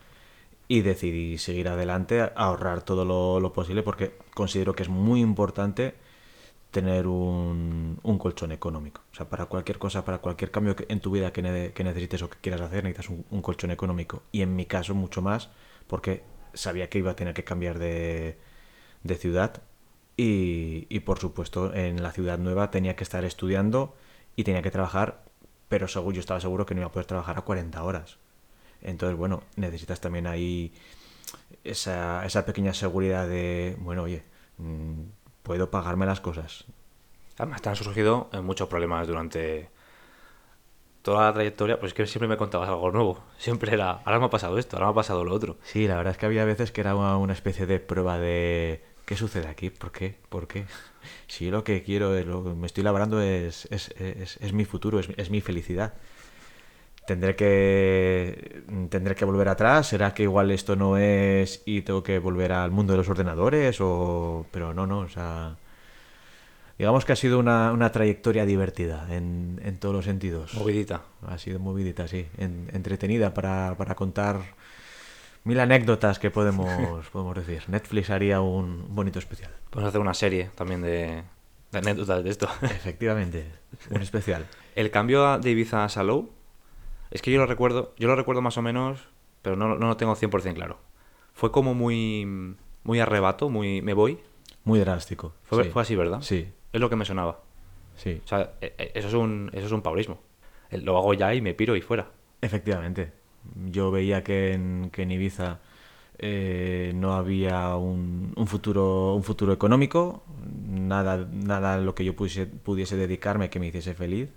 Y 0.69 0.83
decidí 0.83 1.39
seguir 1.39 1.69
adelante, 1.69 2.31
ahorrar 2.37 2.83
todo 2.83 3.05
lo, 3.05 3.41
lo 3.41 3.53
posible, 3.53 3.83
porque 3.83 4.17
considero 4.35 4.75
que 4.75 4.85
es 4.85 4.89
muy 4.89 5.21
importante 5.21 5.95
tener 6.71 7.07
un, 7.07 7.99
un 8.03 8.19
colchón 8.19 8.53
económico. 8.53 9.03
O 9.13 9.15
sea, 9.15 9.29
para 9.29 9.47
cualquier 9.47 9.79
cosa, 9.79 10.05
para 10.05 10.19
cualquier 10.19 10.51
cambio 10.51 10.75
en 10.89 11.01
tu 11.01 11.11
vida 11.11 11.33
que 11.33 11.43
necesites 11.43 12.23
o 12.23 12.31
que 12.31 12.39
quieras 12.41 12.63
hacer, 12.63 12.85
necesitas 12.85 13.11
un, 13.11 13.27
un 13.31 13.43
colchón 13.43 13.71
económico. 13.71 14.23
Y 14.33 14.43
en 14.43 14.57
mi 14.57 14.67
caso, 14.67 14.95
mucho 14.95 15.21
más, 15.21 15.51
porque 15.87 16.23
sabía 16.55 16.89
que 16.89 16.99
iba 16.99 17.13
a 17.13 17.17
tener 17.17 17.35
que 17.35 17.45
cambiar 17.45 17.79
de, 17.79 18.39
de 19.03 19.15
ciudad 19.17 19.63
y, 20.17 20.87
y, 20.89 21.01
por 21.01 21.19
supuesto 21.19 21.75
en 21.75 22.03
la 22.03 22.13
ciudad 22.13 22.39
nueva 22.39 22.71
tenía 22.71 22.97
que 22.97 23.05
estar 23.05 23.25
estudiando 23.25 23.95
y 24.37 24.45
tenía 24.45 24.63
que 24.63 24.71
trabajar, 24.71 25.23
pero 25.69 25.89
seguro, 25.89 26.15
yo 26.15 26.21
estaba 26.21 26.41
seguro 26.41 26.67
que 26.67 26.75
no 26.75 26.81
iba 26.81 26.89
a 26.89 26.93
poder 26.93 27.07
trabajar 27.07 27.39
a 27.39 27.43
40 27.43 27.83
horas. 27.83 28.19
Entonces, 28.83 29.17
bueno, 29.17 29.43
necesitas 29.57 30.01
también 30.01 30.27
ahí 30.27 30.73
esa, 31.65 32.25
esa 32.27 32.45
pequeña 32.45 32.75
seguridad 32.75 33.29
de, 33.29 33.77
bueno, 33.81 34.03
oye, 34.03 34.23
mm, 34.59 35.03
puedo 35.43 35.71
pagarme 35.71 36.07
las 36.07 36.21
cosas. 36.21 36.65
Además, 37.39 37.63
te 37.63 37.69
han 37.69 37.77
surgido 37.77 38.29
eh, 38.33 38.41
muchos 38.41 38.69
problemas 38.69 39.07
durante 39.07 39.71
toda 41.03 41.27
la 41.27 41.33
trayectoria. 41.33 41.79
Pues 41.79 41.91
es 41.91 41.95
que 41.95 42.07
siempre 42.07 42.29
me 42.29 42.37
contabas 42.37 42.69
algo 42.69 42.91
nuevo. 42.91 43.23
Siempre 43.39 43.73
era, 43.73 44.03
ahora 44.05 44.19
me 44.19 44.27
ha 44.27 44.31
pasado 44.31 44.59
esto, 44.59 44.77
ahora 44.77 44.87
me 44.87 44.93
ha 44.93 44.95
pasado 44.95 45.25
lo 45.25 45.35
otro. 45.35 45.57
Sí, 45.63 45.87
la 45.87 45.97
verdad 45.97 46.13
es 46.13 46.19
que 46.19 46.27
había 46.27 46.45
veces 46.45 46.73
que 46.73 46.81
era 46.81 46.95
una 46.95 47.33
especie 47.33 47.67
de 47.67 47.81
prueba 47.81 48.19
de 48.19 48.85
¿qué 49.05 49.17
sucede 49.17 49.49
aquí? 49.49 49.71
¿Por 49.71 49.93
qué? 49.93 50.15
¿Por 50.29 50.47
qué? 50.49 50.65
Si 51.27 51.51
lo 51.51 51.65
que 51.65 51.83
quiero, 51.83 52.17
es 52.17 52.27
lo 52.27 52.45
que 52.45 52.51
me 52.51 52.67
estoy 52.67 52.85
labrando 52.85 53.21
es, 53.21 53.67
es, 53.71 53.91
es- 53.99 54.37
es 54.41 54.53
mi 54.53 54.65
futuro, 54.65 54.99
es, 55.01 55.09
es 55.17 55.31
mi 55.31 55.41
felicidad. 55.41 55.95
Tendré 57.07 57.35
que 57.35 58.63
tendré 58.89 59.17
que 59.17 59.25
volver 59.25 59.49
atrás, 59.49 59.89
será 59.89 60.15
que 60.15 60.23
igual 60.23 60.53
esto 60.53 60.77
no 60.77 60.97
es 60.97 61.61
y 61.67 61.83
tengo 61.83 62.05
que 62.05 62.21
volver 62.21 62.53
al 62.53 62.71
mundo 62.71 62.93
de 62.93 62.99
los 62.99 63.09
ordenadores 63.09 63.79
o 63.81 64.47
pero 64.53 64.73
no, 64.73 64.87
no, 64.87 65.01
o 65.01 65.09
sea, 65.09 65.57
digamos 66.79 67.05
que 67.05 67.13
ha 67.13 67.17
sido 67.17 67.41
una, 67.41 67.73
una 67.73 67.91
trayectoria 67.91 68.47
divertida 68.47 69.09
en, 69.11 69.61
en 69.65 69.79
todos 69.79 69.95
los 69.97 70.05
sentidos. 70.05 70.55
Movidita. 70.55 71.03
Ha 71.27 71.39
sido 71.39 71.59
movidita, 71.59 72.07
sí. 72.07 72.27
En- 72.39 72.69
entretenida 72.73 73.35
para, 73.35 73.75
para 73.77 73.97
contar 73.97 74.37
mil 75.45 75.59
anécdotas 75.61 76.19
que 76.19 76.31
podemos, 76.31 77.07
podemos 77.11 77.35
decir. 77.37 77.65
Netflix 77.69 78.11
haría 78.11 78.41
un 78.41 78.87
bonito 78.95 79.19
especial. 79.19 79.51
Podemos 79.71 79.89
hacer 79.89 80.01
una 80.01 80.15
serie 80.15 80.51
también 80.55 80.83
de, 80.83 81.23
de 81.73 81.79
anécdotas 81.79 82.23
de 82.25 82.31
esto. 82.31 82.49
Efectivamente, 82.63 83.51
un 83.91 84.03
especial. 84.03 84.47
El 84.75 84.91
cambio 84.91 85.39
de 85.39 85.51
Ibiza 85.51 85.85
a 85.85 85.89
Salou, 85.89 86.31
es 87.11 87.21
que 87.23 87.31
yo 87.31 87.39
lo 87.39 87.47
recuerdo, 87.47 87.95
yo 87.99 88.09
lo 88.09 88.17
recuerdo 88.17 88.41
más 88.43 88.57
o 88.59 88.63
menos, 88.63 89.09
pero 89.43 89.57
no, 89.57 89.77
no 89.77 89.89
lo 89.89 89.97
tengo 89.97 90.15
100% 90.15 90.55
claro. 90.55 90.79
Fue 91.35 91.51
como 91.51 91.75
muy, 91.75 92.57
muy 92.85 93.01
arrebato, 93.01 93.49
muy 93.49 93.83
me 93.83 93.95
voy. 93.95 94.19
Muy 94.65 94.79
drástico. 94.79 95.35
Fue, 95.45 95.65
sí. 95.65 95.71
fue 95.71 95.83
así, 95.83 95.97
¿verdad? 95.97 96.21
Sí, 96.23 96.49
Es 96.73 96.81
lo 96.81 96.89
que 96.89 96.97
me 96.97 97.05
sonaba. 97.05 97.41
sí. 97.97 98.21
O 98.25 98.29
sea, 98.29 98.53
e- 98.61 98.75
e- 98.79 98.93
eso 98.95 99.09
es 99.09 99.15
un, 99.15 99.51
eso 99.53 99.67
es 99.67 99.73
un 99.73 99.83
paulismo. 99.83 100.21
Lo 100.71 100.97
hago 100.97 101.13
ya 101.15 101.35
y 101.35 101.41
me 101.43 101.53
piro 101.53 101.75
y 101.77 101.83
fuera. 101.83 102.11
Efectivamente. 102.41 103.13
Yo 103.71 103.91
veía 103.91 104.23
que 104.25 104.53
en, 104.55 104.91
que 104.93 105.03
en 105.03 105.11
Ibiza 105.13 105.61
eh, 106.19 106.93
no 106.95 107.15
había 107.15 107.77
un, 107.77 108.33
un 108.37 108.47
futuro 108.47 109.15
un 109.15 109.23
futuro 109.25 109.53
económico, 109.53 110.25
nada, 110.69 111.29
nada 111.33 111.75
a 111.75 111.79
lo 111.79 111.95
que 111.95 112.05
yo 112.05 112.15
pudiese, 112.17 112.47
pudiese 112.47 112.97
dedicarme 112.97 113.51
que 113.51 113.61
me 113.61 113.67
hiciese 113.69 113.95
feliz. 113.95 114.31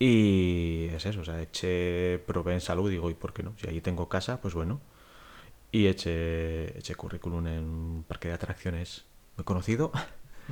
Y 0.00 0.88
es 0.94 1.06
eso, 1.06 1.20
o 1.22 1.24
sea, 1.24 1.42
eché, 1.42 2.20
probé 2.26 2.54
en 2.54 2.60
salud, 2.60 2.88
digo, 2.90 3.10
¿y 3.10 3.14
por 3.14 3.32
qué 3.32 3.42
no? 3.42 3.54
Si 3.58 3.68
allí 3.68 3.80
tengo 3.80 4.08
casa, 4.08 4.40
pues 4.40 4.54
bueno. 4.54 4.80
Y 5.72 5.86
eché, 5.86 6.78
eché 6.78 6.94
currículum 6.94 7.46
en 7.46 7.64
un 7.64 8.04
parque 8.08 8.28
de 8.28 8.34
atracciones 8.34 9.06
muy 9.36 9.44
conocido, 9.44 9.92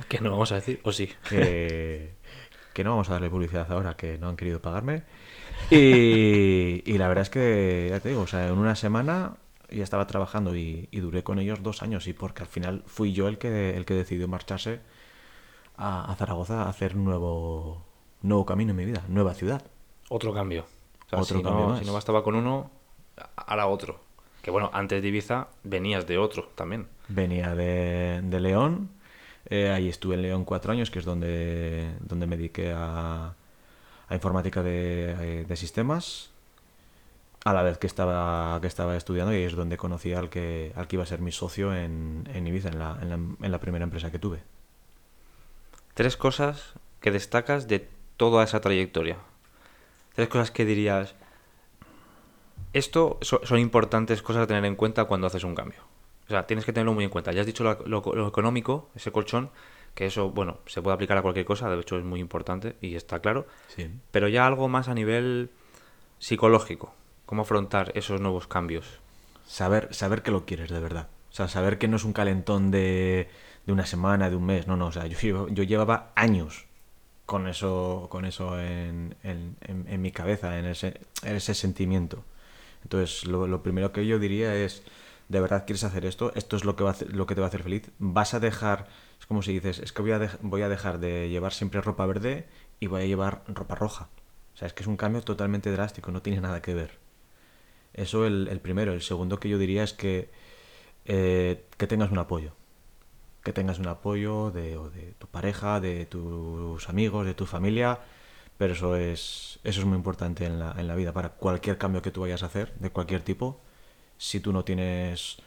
Que 0.09 0.19
no 0.21 0.31
vamos 0.31 0.51
a 0.51 0.55
decir, 0.55 0.79
o 0.83 0.91
sí. 0.91 1.09
que, 1.29 2.13
que 2.77 2.83
no 2.83 2.91
vamos 2.91 3.09
a 3.09 3.13
darle 3.13 3.31
publicidad 3.31 3.71
ahora, 3.71 3.97
que 3.97 4.19
no 4.19 4.29
han 4.29 4.35
querido 4.35 4.61
pagarme. 4.61 5.01
Y, 5.71 6.83
y 6.85 6.97
la 6.99 7.07
verdad 7.07 7.23
es 7.23 7.31
que, 7.31 7.87
ya 7.89 7.99
te 7.99 8.09
digo, 8.09 8.21
o 8.21 8.27
sea, 8.27 8.47
en 8.47 8.57
una 8.57 8.75
semana 8.75 9.33
ya 9.71 9.83
estaba 9.83 10.05
trabajando 10.05 10.55
y, 10.55 10.87
y 10.91 10.99
duré 10.99 11.23
con 11.23 11.39
ellos 11.39 11.63
dos 11.63 11.81
años 11.81 12.05
y 12.07 12.13
porque 12.13 12.43
al 12.43 12.47
final 12.47 12.83
fui 12.85 13.13
yo 13.13 13.27
el 13.27 13.39
que, 13.39 13.75
el 13.75 13.83
que 13.85 13.95
decidió 13.95 14.27
marcharse 14.27 14.79
a, 15.75 16.11
a 16.11 16.15
Zaragoza 16.15 16.61
a 16.63 16.69
hacer 16.69 16.95
un 16.95 17.05
nuevo, 17.05 17.83
nuevo 18.21 18.45
camino 18.45 18.71
en 18.71 18.77
mi 18.77 18.85
vida, 18.85 19.01
nueva 19.07 19.33
ciudad. 19.33 19.63
Otro 20.09 20.31
cambio. 20.33 20.65
O 21.07 21.09
sea, 21.09 21.19
Otro 21.19 21.37
si, 21.39 21.43
cambio 21.43 21.63
no, 21.63 21.69
más. 21.69 21.79
si 21.79 21.85
no 21.85 21.93
bastaba 21.93 22.23
con 22.23 22.35
uno, 22.35 22.69
a- 23.17 23.41
ahora 23.47 23.65
otro. 23.67 23.99
Que 24.43 24.51
bueno, 24.51 24.69
antes 24.71 25.01
de 25.01 25.07
Ibiza 25.07 25.47
venías 25.63 26.05
de 26.07 26.17
otro 26.19 26.49
también. 26.55 26.87
Venía 27.09 27.55
de, 27.55 28.21
de 28.23 28.39
León, 28.39 28.89
eh, 29.49 29.69
ahí 29.69 29.89
estuve 29.89 30.15
en 30.15 30.21
León 30.21 30.45
cuatro 30.45 30.71
años, 30.71 30.89
que 30.91 30.99
es 30.99 31.05
donde, 31.05 31.91
donde 32.01 32.27
me 32.27 32.37
dediqué 32.37 32.73
a, 32.75 33.33
a 34.09 34.13
informática 34.15 34.63
de, 34.63 35.11
eh, 35.19 35.45
de 35.47 35.55
sistemas, 35.55 36.31
a 37.45 37.53
la 37.53 37.61
vez 37.63 37.77
que 37.77 37.87
estaba, 37.87 38.59
que 38.59 38.67
estaba 38.67 38.97
estudiando 38.97 39.33
y 39.33 39.43
es 39.43 39.53
donde 39.53 39.77
conocí 39.77 40.13
al 40.13 40.29
que, 40.29 40.73
al 40.75 40.87
que 40.87 40.97
iba 40.97 41.03
a 41.03 41.07
ser 41.07 41.21
mi 41.21 41.31
socio 41.31 41.73
en, 41.73 42.27
en 42.33 42.45
Ibiza, 42.47 42.69
en 42.69 42.79
la, 42.79 42.97
en, 43.01 43.09
la, 43.09 43.15
en 43.15 43.51
la 43.51 43.59
primera 43.59 43.83
empresa 43.83 44.11
que 44.11 44.19
tuve. 44.19 44.39
Tres 45.93 46.17
cosas 46.17 46.73
que 46.99 47.11
destacas 47.11 47.67
de 47.67 47.87
toda 48.17 48.43
esa 48.43 48.59
trayectoria. 48.59 49.17
Tres 50.13 50.27
cosas 50.27 50.51
que 50.51 50.65
dirías. 50.65 51.15
Esto 52.73 53.17
so- 53.21 53.41
son 53.43 53.59
importantes 53.59 54.21
cosas 54.21 54.43
a 54.43 54.47
tener 54.47 54.65
en 54.65 54.75
cuenta 54.75 55.05
cuando 55.05 55.27
haces 55.27 55.43
un 55.43 55.55
cambio. 55.55 55.79
O 56.27 56.29
sea, 56.29 56.45
tienes 56.45 56.65
que 56.65 56.73
tenerlo 56.73 56.93
muy 56.93 57.03
en 57.05 57.09
cuenta. 57.09 57.31
Ya 57.31 57.41
has 57.41 57.47
dicho 57.47 57.63
lo, 57.63 57.79
lo- 57.87 58.13
lo 58.15 58.27
económico, 58.27 58.89
ese 58.95 59.11
colchón, 59.11 59.49
que 59.95 60.05
eso, 60.05 60.29
bueno, 60.29 60.59
se 60.67 60.81
puede 60.81 60.93
aplicar 60.95 61.17
a 61.17 61.21
cualquier 61.21 61.45
cosa, 61.45 61.69
de 61.69 61.79
hecho 61.79 61.97
es 61.97 62.03
muy 62.03 62.19
importante 62.19 62.75
y 62.81 62.95
está 62.95 63.19
claro. 63.19 63.47
Sí. 63.75 63.89
Pero 64.11 64.27
ya 64.27 64.45
algo 64.45 64.67
más 64.67 64.89
a 64.89 64.93
nivel 64.93 65.49
psicológico. 66.19 66.93
Cómo 67.25 67.41
afrontar 67.41 67.91
esos 67.95 68.21
nuevos 68.21 68.47
cambios. 68.47 68.99
Saber, 69.45 69.93
saber 69.93 70.21
que 70.21 70.31
lo 70.31 70.45
quieres 70.45 70.69
de 70.69 70.79
verdad. 70.79 71.07
O 71.31 71.33
sea, 71.33 71.47
saber 71.47 71.77
que 71.77 71.87
no 71.87 71.97
es 71.97 72.03
un 72.03 72.13
calentón 72.13 72.71
de, 72.71 73.29
de 73.65 73.73
una 73.73 73.85
semana, 73.85 74.29
de 74.29 74.35
un 74.35 74.45
mes. 74.45 74.67
No, 74.67 74.77
no. 74.77 74.87
O 74.87 74.91
sea, 74.91 75.05
yo, 75.07 75.47
yo 75.49 75.63
llevaba 75.63 76.11
años 76.15 76.65
con 77.25 77.47
eso, 77.47 78.07
con 78.09 78.25
eso 78.25 78.59
en, 78.59 79.15
en- 79.23 79.57
en- 79.61 79.85
en 79.87 80.01
mi 80.01 80.11
cabeza, 80.11 80.57
en 80.57 80.65
ese, 80.65 80.99
en 81.23 81.35
ese 81.35 81.53
sentimiento. 81.53 82.23
Entonces, 82.83 83.25
lo, 83.25 83.47
lo 83.47 83.61
primero 83.63 83.91
que 83.91 84.05
yo 84.05 84.19
diría 84.19 84.55
es, 84.55 84.83
¿de 85.29 85.39
verdad 85.39 85.65
quieres 85.65 85.83
hacer 85.83 86.05
esto? 86.05 86.31
¿Esto 86.35 86.55
es 86.55 86.65
lo 86.65 86.75
que, 86.75 86.83
va 86.83 86.91
a 86.91 86.95
lo 87.09 87.25
que 87.25 87.35
te 87.35 87.41
va 87.41 87.47
a 87.47 87.49
hacer 87.49 87.63
feliz? 87.63 87.91
¿Vas 87.99 88.33
a 88.33 88.39
dejar, 88.39 88.87
es 89.19 89.25
como 89.25 89.41
si 89.41 89.53
dices, 89.53 89.79
es 89.79 89.91
que 89.91 90.01
voy 90.01 90.11
a, 90.11 90.37
voy 90.41 90.61
a 90.61 90.69
dejar 90.69 90.99
de 90.99 91.29
llevar 91.29 91.53
siempre 91.53 91.81
ropa 91.81 92.05
verde 92.05 92.47
y 92.79 92.87
voy 92.87 93.03
a 93.03 93.05
llevar 93.05 93.43
ropa 93.47 93.75
roja? 93.75 94.09
O 94.53 94.57
sea, 94.57 94.67
es 94.67 94.73
que 94.73 94.83
es 94.83 94.87
un 94.87 94.97
cambio 94.97 95.21
totalmente 95.21 95.71
drástico, 95.71 96.11
no 96.11 96.21
tiene 96.21 96.41
nada 96.41 96.61
que 96.61 96.73
ver. 96.73 96.97
Eso 97.93 98.25
el, 98.25 98.47
el 98.47 98.59
primero. 98.59 98.93
El 98.93 99.01
segundo 99.01 99.39
que 99.39 99.49
yo 99.49 99.57
diría 99.57 99.83
es 99.83 99.93
que, 99.93 100.29
eh, 101.05 101.65
que 101.77 101.87
tengas 101.87 102.11
un 102.11 102.19
apoyo. 102.19 102.53
Que 103.43 103.53
tengas 103.53 103.79
un 103.79 103.87
apoyo 103.87 104.51
de, 104.51 104.77
o 104.77 104.89
de 104.89 105.13
tu 105.19 105.27
pareja, 105.27 105.79
de 105.79 106.05
tus 106.05 106.89
amigos, 106.89 107.25
de 107.25 107.33
tu 107.33 107.45
familia. 107.45 107.99
Pero 108.57 108.73
eso 108.73 108.95
es, 108.95 109.59
eso 109.63 109.81
es 109.81 109.85
muy 109.85 109.97
importante 109.97 110.45
en 110.45 110.59
la, 110.59 110.75
en 110.77 110.87
la 110.87 110.95
vida. 110.95 111.13
Para 111.13 111.29
cualquier 111.29 111.77
cambio 111.77 112.01
que 112.01 112.11
tú 112.11 112.21
vayas 112.21 112.43
a 112.43 112.47
hacer, 112.47 112.73
de 112.79 112.89
cualquier 112.91 113.21
tipo, 113.21 113.61
si 114.17 114.39
tú 114.39 114.51
no 114.53 114.63
tienes, 114.63 115.37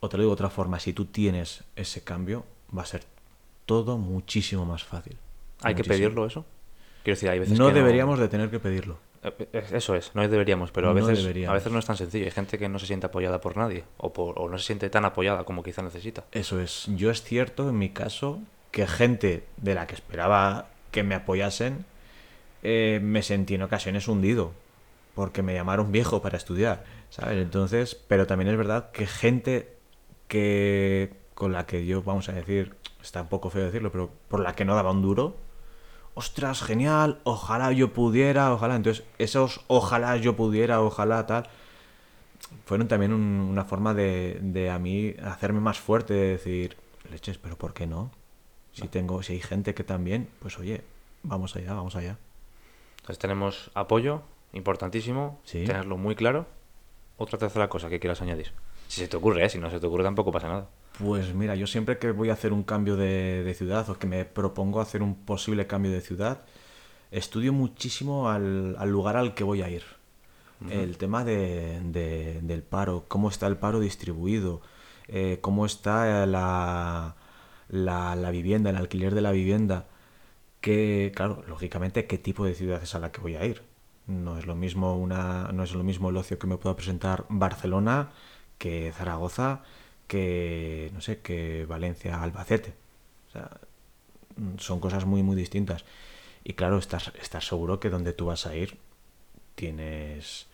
o 0.00 0.08
te 0.08 0.16
lo 0.16 0.22
digo 0.22 0.30
de 0.30 0.34
otra 0.34 0.50
forma, 0.50 0.78
si 0.80 0.92
tú 0.92 1.06
tienes 1.06 1.64
ese 1.76 2.02
cambio, 2.02 2.44
va 2.76 2.82
a 2.82 2.86
ser 2.86 3.04
todo 3.66 3.98
muchísimo 3.98 4.64
más 4.64 4.84
fácil. 4.84 5.16
¿Hay 5.62 5.74
que 5.74 5.84
pedirlo 5.84 6.26
eso? 6.26 6.44
Quiero 7.04 7.16
decir, 7.16 7.28
hay 7.30 7.38
veces 7.38 7.58
No 7.58 7.68
que 7.68 7.74
deberíamos 7.74 8.18
de 8.18 8.28
tener 8.28 8.50
que 8.50 8.58
pedirlo. 8.60 8.98
Eh, 9.24 9.48
eh, 9.52 9.64
Eso 9.72 9.94
es, 9.94 10.14
no 10.14 10.26
deberíamos, 10.26 10.72
pero 10.72 10.90
a 10.90 10.94
No 10.94 11.04
veces, 11.04 11.22
deberíamos. 11.22 11.52
a 11.52 11.54
veces 11.54 11.72
no 11.72 11.78
es 11.78 11.84
tan 11.86 11.96
sencillo. 11.96 12.24
Hay 12.24 12.30
gente 12.32 12.58
que 12.58 12.68
no 12.68 12.78
se 12.78 12.86
siente 12.86 13.06
apoyada 13.06 13.40
por 13.40 13.56
nadie 13.56 13.84
o, 13.96 14.12
por, 14.12 14.38
o 14.40 14.48
no 14.48 14.58
se 14.58 14.66
siente 14.66 14.90
tan 14.90 15.04
apoyada 15.04 15.44
como 15.44 15.62
quizá 15.62 15.82
necesita. 15.82 16.24
Eso 16.32 16.60
es. 16.60 16.86
Yo 16.88 17.10
es 17.10 17.22
cierto, 17.22 17.68
en 17.68 17.78
mi 17.78 17.90
caso, 17.90 18.40
que 18.72 18.86
gente 18.86 19.44
de 19.58 19.74
la 19.74 19.86
que 19.86 19.94
esperaba 19.94 20.68
que 20.90 21.02
me 21.04 21.14
apoyasen, 21.14 21.84
eh, 22.64 23.00
me 23.02 23.22
sentí 23.22 23.54
en 23.54 23.62
ocasiones 23.62 24.08
hundido. 24.08 24.52
Porque 25.14 25.42
me 25.42 25.54
llamaron 25.54 25.92
viejo 25.92 26.22
para 26.22 26.36
estudiar, 26.38 26.84
¿sabes? 27.10 27.36
Entonces, 27.42 27.94
pero 28.08 28.26
también 28.26 28.48
es 28.50 28.56
verdad 28.56 28.90
que 28.92 29.06
gente 29.06 29.76
que 30.28 31.14
con 31.34 31.52
la 31.52 31.66
que 31.66 31.84
yo, 31.86 32.02
vamos 32.02 32.28
a 32.28 32.32
decir, 32.32 32.74
está 33.02 33.22
un 33.22 33.28
poco 33.28 33.50
feo 33.50 33.64
decirlo, 33.64 33.92
pero 33.92 34.10
por 34.28 34.40
la 34.40 34.54
que 34.54 34.64
no 34.64 34.74
daba 34.74 34.90
un 34.90 35.02
duro, 35.02 35.36
ostras, 36.14 36.62
genial, 36.62 37.20
ojalá 37.24 37.72
yo 37.72 37.92
pudiera, 37.92 38.52
ojalá. 38.52 38.76
Entonces, 38.76 39.04
esos 39.18 39.62
ojalá 39.66 40.16
yo 40.16 40.36
pudiera, 40.36 40.80
ojalá 40.80 41.26
tal, 41.26 41.48
fueron 42.64 42.88
también 42.88 43.12
un- 43.12 43.40
una 43.50 43.64
forma 43.64 43.94
de, 43.94 44.38
de 44.42 44.70
a 44.70 44.78
mí 44.78 45.14
hacerme 45.22 45.60
más 45.60 45.78
fuerte, 45.80 46.14
de 46.14 46.28
decir, 46.32 46.76
leches, 47.10 47.38
pero 47.38 47.56
¿por 47.56 47.74
qué 47.74 47.86
no? 47.86 48.10
Si 48.72 48.88
tengo, 48.88 49.22
si 49.22 49.34
hay 49.34 49.40
gente 49.40 49.74
que 49.74 49.84
también, 49.84 50.28
pues 50.38 50.58
oye, 50.58 50.82
vamos 51.22 51.54
allá, 51.56 51.74
vamos 51.74 51.94
allá. 51.96 52.16
Entonces 52.96 53.18
tenemos 53.18 53.70
apoyo, 53.74 54.22
importantísimo, 54.52 55.40
Sí. 55.44 55.64
tenerlo 55.64 55.96
muy 55.96 56.14
claro. 56.14 56.46
Otra 57.16 57.38
tercera 57.38 57.68
cosa 57.68 57.88
que 57.88 58.00
quieras 58.00 58.20
añadir. 58.22 58.52
Si 58.88 59.00
se 59.00 59.08
te 59.08 59.16
ocurre, 59.16 59.44
¿eh? 59.44 59.48
si 59.48 59.58
no 59.58 59.70
se 59.70 59.78
te 59.80 59.86
ocurre 59.86 60.02
tampoco 60.04 60.32
pasa 60.32 60.48
nada. 60.48 60.68
Pues 60.98 61.34
mira, 61.34 61.54
yo 61.54 61.66
siempre 61.66 61.98
que 61.98 62.10
voy 62.10 62.30
a 62.30 62.34
hacer 62.34 62.52
un 62.52 62.62
cambio 62.62 62.96
de, 62.96 63.42
de 63.44 63.54
ciudad 63.54 63.88
o 63.88 63.98
que 63.98 64.06
me 64.06 64.24
propongo 64.24 64.80
hacer 64.80 65.02
un 65.02 65.14
posible 65.14 65.66
cambio 65.66 65.90
de 65.92 66.00
ciudad, 66.00 66.42
estudio 67.10 67.52
muchísimo 67.52 68.28
al, 68.28 68.76
al 68.78 68.90
lugar 68.90 69.16
al 69.16 69.34
que 69.34 69.44
voy 69.44 69.62
a 69.62 69.68
ir. 69.70 69.82
El 70.70 70.96
tema 70.96 71.24
de, 71.24 71.80
de- 71.80 72.38
del 72.40 72.62
paro, 72.62 73.04
cómo 73.08 73.28
está 73.30 73.48
el 73.48 73.56
paro 73.56 73.80
distribuido, 73.80 74.60
eh, 75.08 75.38
cómo 75.40 75.66
está 75.66 76.24
la, 76.24 77.16
la, 77.68 78.14
la 78.14 78.30
vivienda, 78.30 78.70
el 78.70 78.76
alquiler 78.76 79.12
de 79.16 79.22
la 79.22 79.32
vivienda, 79.32 79.86
que, 80.60 81.10
claro, 81.16 81.42
lógicamente, 81.48 82.06
qué 82.06 82.16
tipo 82.16 82.44
de 82.44 82.54
ciudad 82.54 82.80
es 82.80 82.94
a 82.94 83.00
la 83.00 83.10
que 83.10 83.20
voy 83.20 83.34
a 83.34 83.44
ir. 83.44 83.62
No 84.06 84.38
es 84.38 84.46
lo 84.46 84.54
mismo 84.54 84.96
una, 84.96 85.50
no 85.52 85.62
es 85.62 85.74
lo 85.74 85.84
mismo 85.84 86.10
el 86.10 86.16
ocio 86.16 86.38
que 86.38 86.46
me 86.46 86.56
pueda 86.56 86.76
presentar 86.76 87.24
Barcelona 87.28 88.10
que 88.58 88.92
Zaragoza, 88.92 89.62
que 90.06 90.90
no 90.94 91.00
sé, 91.00 91.20
que 91.20 91.66
Valencia, 91.66 92.22
Albacete. 92.22 92.74
O 93.28 93.32
sea, 93.32 93.50
son 94.58 94.80
cosas 94.80 95.04
muy 95.04 95.22
muy 95.22 95.36
distintas. 95.36 95.84
Y 96.44 96.54
claro, 96.54 96.78
estás, 96.78 97.12
estás 97.20 97.46
seguro 97.46 97.80
que 97.80 97.90
donde 97.90 98.12
tú 98.12 98.26
vas 98.26 98.46
a 98.46 98.56
ir 98.56 98.78
tienes 99.54 100.46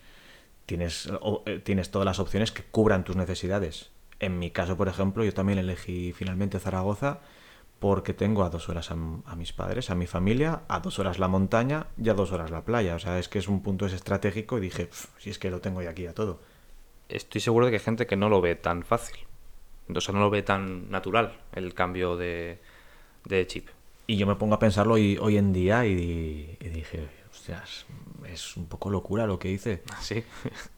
tienes 0.65 1.09
eh, 1.45 1.59
tienes 1.59 1.91
todas 1.91 2.05
las 2.05 2.19
opciones 2.19 2.51
que 2.51 2.63
cubran 2.63 3.03
tus 3.03 3.15
necesidades. 3.15 3.89
En 4.19 4.37
mi 4.39 4.51
caso, 4.51 4.77
por 4.77 4.87
ejemplo, 4.87 5.23
yo 5.23 5.33
también 5.33 5.59
elegí 5.59 6.13
finalmente 6.13 6.59
Zaragoza 6.59 7.21
porque 7.79 8.13
tengo 8.13 8.43
a 8.43 8.49
dos 8.49 8.69
horas 8.69 8.91
a, 8.91 8.95
mis 9.35 9.53
padres, 9.53 9.89
a 9.89 9.95
mi 9.95 10.05
familia, 10.05 10.61
a 10.67 10.79
dos 10.79 10.99
horas 10.99 11.17
la 11.17 11.27
montaña 11.27 11.87
y 11.97 12.09
a 12.09 12.13
dos 12.13 12.31
horas 12.31 12.51
la 12.51 12.65
playa. 12.65 12.95
O 12.95 12.99
sea, 12.99 13.19
es 13.19 13.29
que 13.29 13.39
es 13.39 13.47
un 13.47 13.61
punto 13.61 13.85
es 13.85 13.93
estratégico 13.93 14.57
y 14.57 14.61
dije, 14.61 14.85
"Pf, 14.87 15.07
si 15.17 15.29
es 15.29 15.39
que 15.39 15.49
lo 15.49 15.61
tengo 15.61 15.79
de 15.79 15.87
aquí 15.87 16.05
a 16.05 16.13
todo. 16.13 16.39
Estoy 17.07 17.41
seguro 17.41 17.65
de 17.65 17.71
que 17.71 17.77
hay 17.77 17.83
gente 17.83 18.05
que 18.05 18.15
no 18.15 18.29
lo 18.29 18.41
ve 18.41 18.55
tan 18.55 18.83
fácil. 18.83 19.17
O 19.93 20.01
sea, 20.01 20.13
no 20.13 20.19
lo 20.19 20.29
ve 20.29 20.43
tan 20.43 20.91
natural 20.91 21.39
el 21.53 21.73
cambio 21.73 22.15
de, 22.17 22.59
de 23.25 23.47
chip. 23.47 23.69
Y 24.07 24.17
yo 24.17 24.27
me 24.27 24.35
pongo 24.35 24.55
a 24.55 24.59
pensarlo 24.59 24.95
hoy, 24.95 25.17
hoy 25.21 25.37
en 25.37 25.53
día 25.53 25.85
y, 25.85 26.57
y 26.59 26.69
dije, 26.69 27.07
hostias, 27.31 27.85
es 28.27 28.57
un 28.57 28.67
poco 28.67 28.89
locura 28.89 29.25
lo 29.25 29.39
que 29.39 29.51
hice. 29.51 29.83
Sí. 30.01 30.23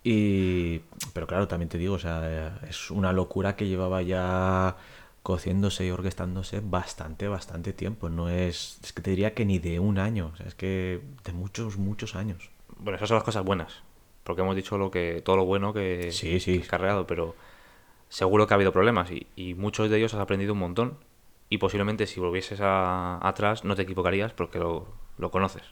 Y, 0.03 0.79
pero 1.13 1.27
claro, 1.27 1.47
también 1.47 1.69
te 1.69 1.77
digo, 1.77 1.95
o 1.95 1.99
sea, 1.99 2.59
es 2.67 2.91
una 2.91 3.11
locura 3.13 3.55
que 3.55 3.67
llevaba 3.67 4.01
ya 4.01 4.75
cociéndose 5.23 5.85
y 5.85 5.91
orquestándose 5.91 6.61
bastante, 6.63 7.27
bastante 7.27 7.73
tiempo. 7.73 8.09
No 8.09 8.29
es, 8.29 8.79
es 8.83 8.93
que 8.93 9.01
te 9.01 9.11
diría 9.11 9.33
que 9.33 9.45
ni 9.45 9.59
de 9.59 9.79
un 9.79 9.99
año, 9.99 10.31
o 10.33 10.37
sea, 10.37 10.47
es 10.47 10.55
que 10.55 11.01
de 11.23 11.33
muchos, 11.33 11.77
muchos 11.77 12.15
años. 12.15 12.49
Bueno, 12.79 12.95
esas 12.97 13.09
son 13.09 13.15
las 13.15 13.23
cosas 13.23 13.43
buenas. 13.45 13.83
Porque 14.23 14.41
hemos 14.41 14.55
dicho 14.55 14.77
lo 14.77 14.91
que 14.91 15.21
todo 15.23 15.35
lo 15.37 15.45
bueno 15.45 15.73
que, 15.73 16.11
Sí, 16.11 16.39
sí. 16.39 16.53
que 16.57 16.61
has 16.63 16.67
cargado, 16.67 17.07
pero 17.07 17.35
seguro 18.09 18.45
que 18.47 18.53
ha 18.53 18.55
habido 18.55 18.71
problemas 18.71 19.09
y, 19.11 19.27
y 19.35 19.53
muchos 19.55 19.89
de 19.89 19.97
ellos 19.97 20.13
has 20.13 20.19
aprendido 20.19 20.53
un 20.53 20.59
montón. 20.59 20.97
Y 21.49 21.57
posiblemente 21.57 22.07
si 22.07 22.19
volvieses 22.19 22.59
a- 22.61 23.19
atrás 23.27 23.63
no 23.65 23.75
te 23.75 23.81
equivocarías 23.81 24.31
porque 24.33 24.57
lo, 24.59 24.87
lo 25.17 25.31
conoces. 25.31 25.63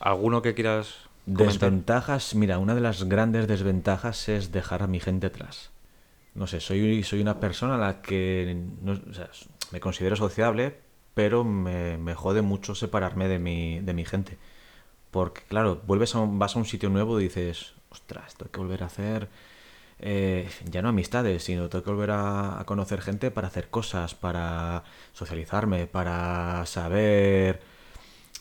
¿Alguno 0.00 0.42
que 0.42 0.54
quieras 0.54 1.08
comentar? 1.26 1.70
Desventajas, 1.70 2.34
mira, 2.34 2.58
una 2.58 2.74
de 2.74 2.80
las 2.80 3.04
grandes 3.04 3.48
desventajas 3.48 4.28
es 4.28 4.52
dejar 4.52 4.82
a 4.82 4.86
mi 4.86 5.00
gente 5.00 5.26
atrás. 5.26 5.70
No 6.36 6.46
sé, 6.46 6.60
soy, 6.60 7.02
soy 7.02 7.20
una 7.20 7.40
persona 7.40 7.76
a 7.76 7.78
la 7.78 8.02
que 8.02 8.56
no- 8.82 9.00
me 9.72 9.80
considero 9.80 10.16
sociable, 10.16 10.78
pero 11.14 11.44
me, 11.44 11.98
me 11.98 12.14
jode 12.14 12.42
mucho 12.42 12.74
separarme 12.74 13.28
de 13.28 13.38
mi, 13.38 13.80
de 13.80 13.94
mi 13.94 14.04
gente. 14.04 14.38
Porque, 15.10 15.42
claro, 15.48 15.82
vuelves 15.86 16.14
a 16.14 16.20
un- 16.20 16.38
vas 16.38 16.56
a 16.56 16.58
un 16.60 16.66
sitio 16.66 16.90
nuevo 16.90 17.20
y 17.20 17.24
dices, 17.24 17.74
ostras, 17.90 18.34
tengo 18.36 18.52
que 18.52 18.60
volver 18.60 18.82
a 18.84 18.86
hacer, 18.86 19.28
eh, 20.00 20.48
ya 20.70 20.82
no 20.82 20.90
amistades, 20.90 21.44
sino 21.44 21.68
tengo 21.70 21.84
que 21.84 21.90
volver 21.92 22.12
a, 22.12 22.60
a 22.60 22.64
conocer 22.66 23.00
gente 23.02 23.30
para 23.30 23.48
hacer 23.48 23.70
cosas, 23.70 24.14
para 24.14 24.84
socializarme, 25.14 25.86
para 25.88 26.66
saber 26.66 27.60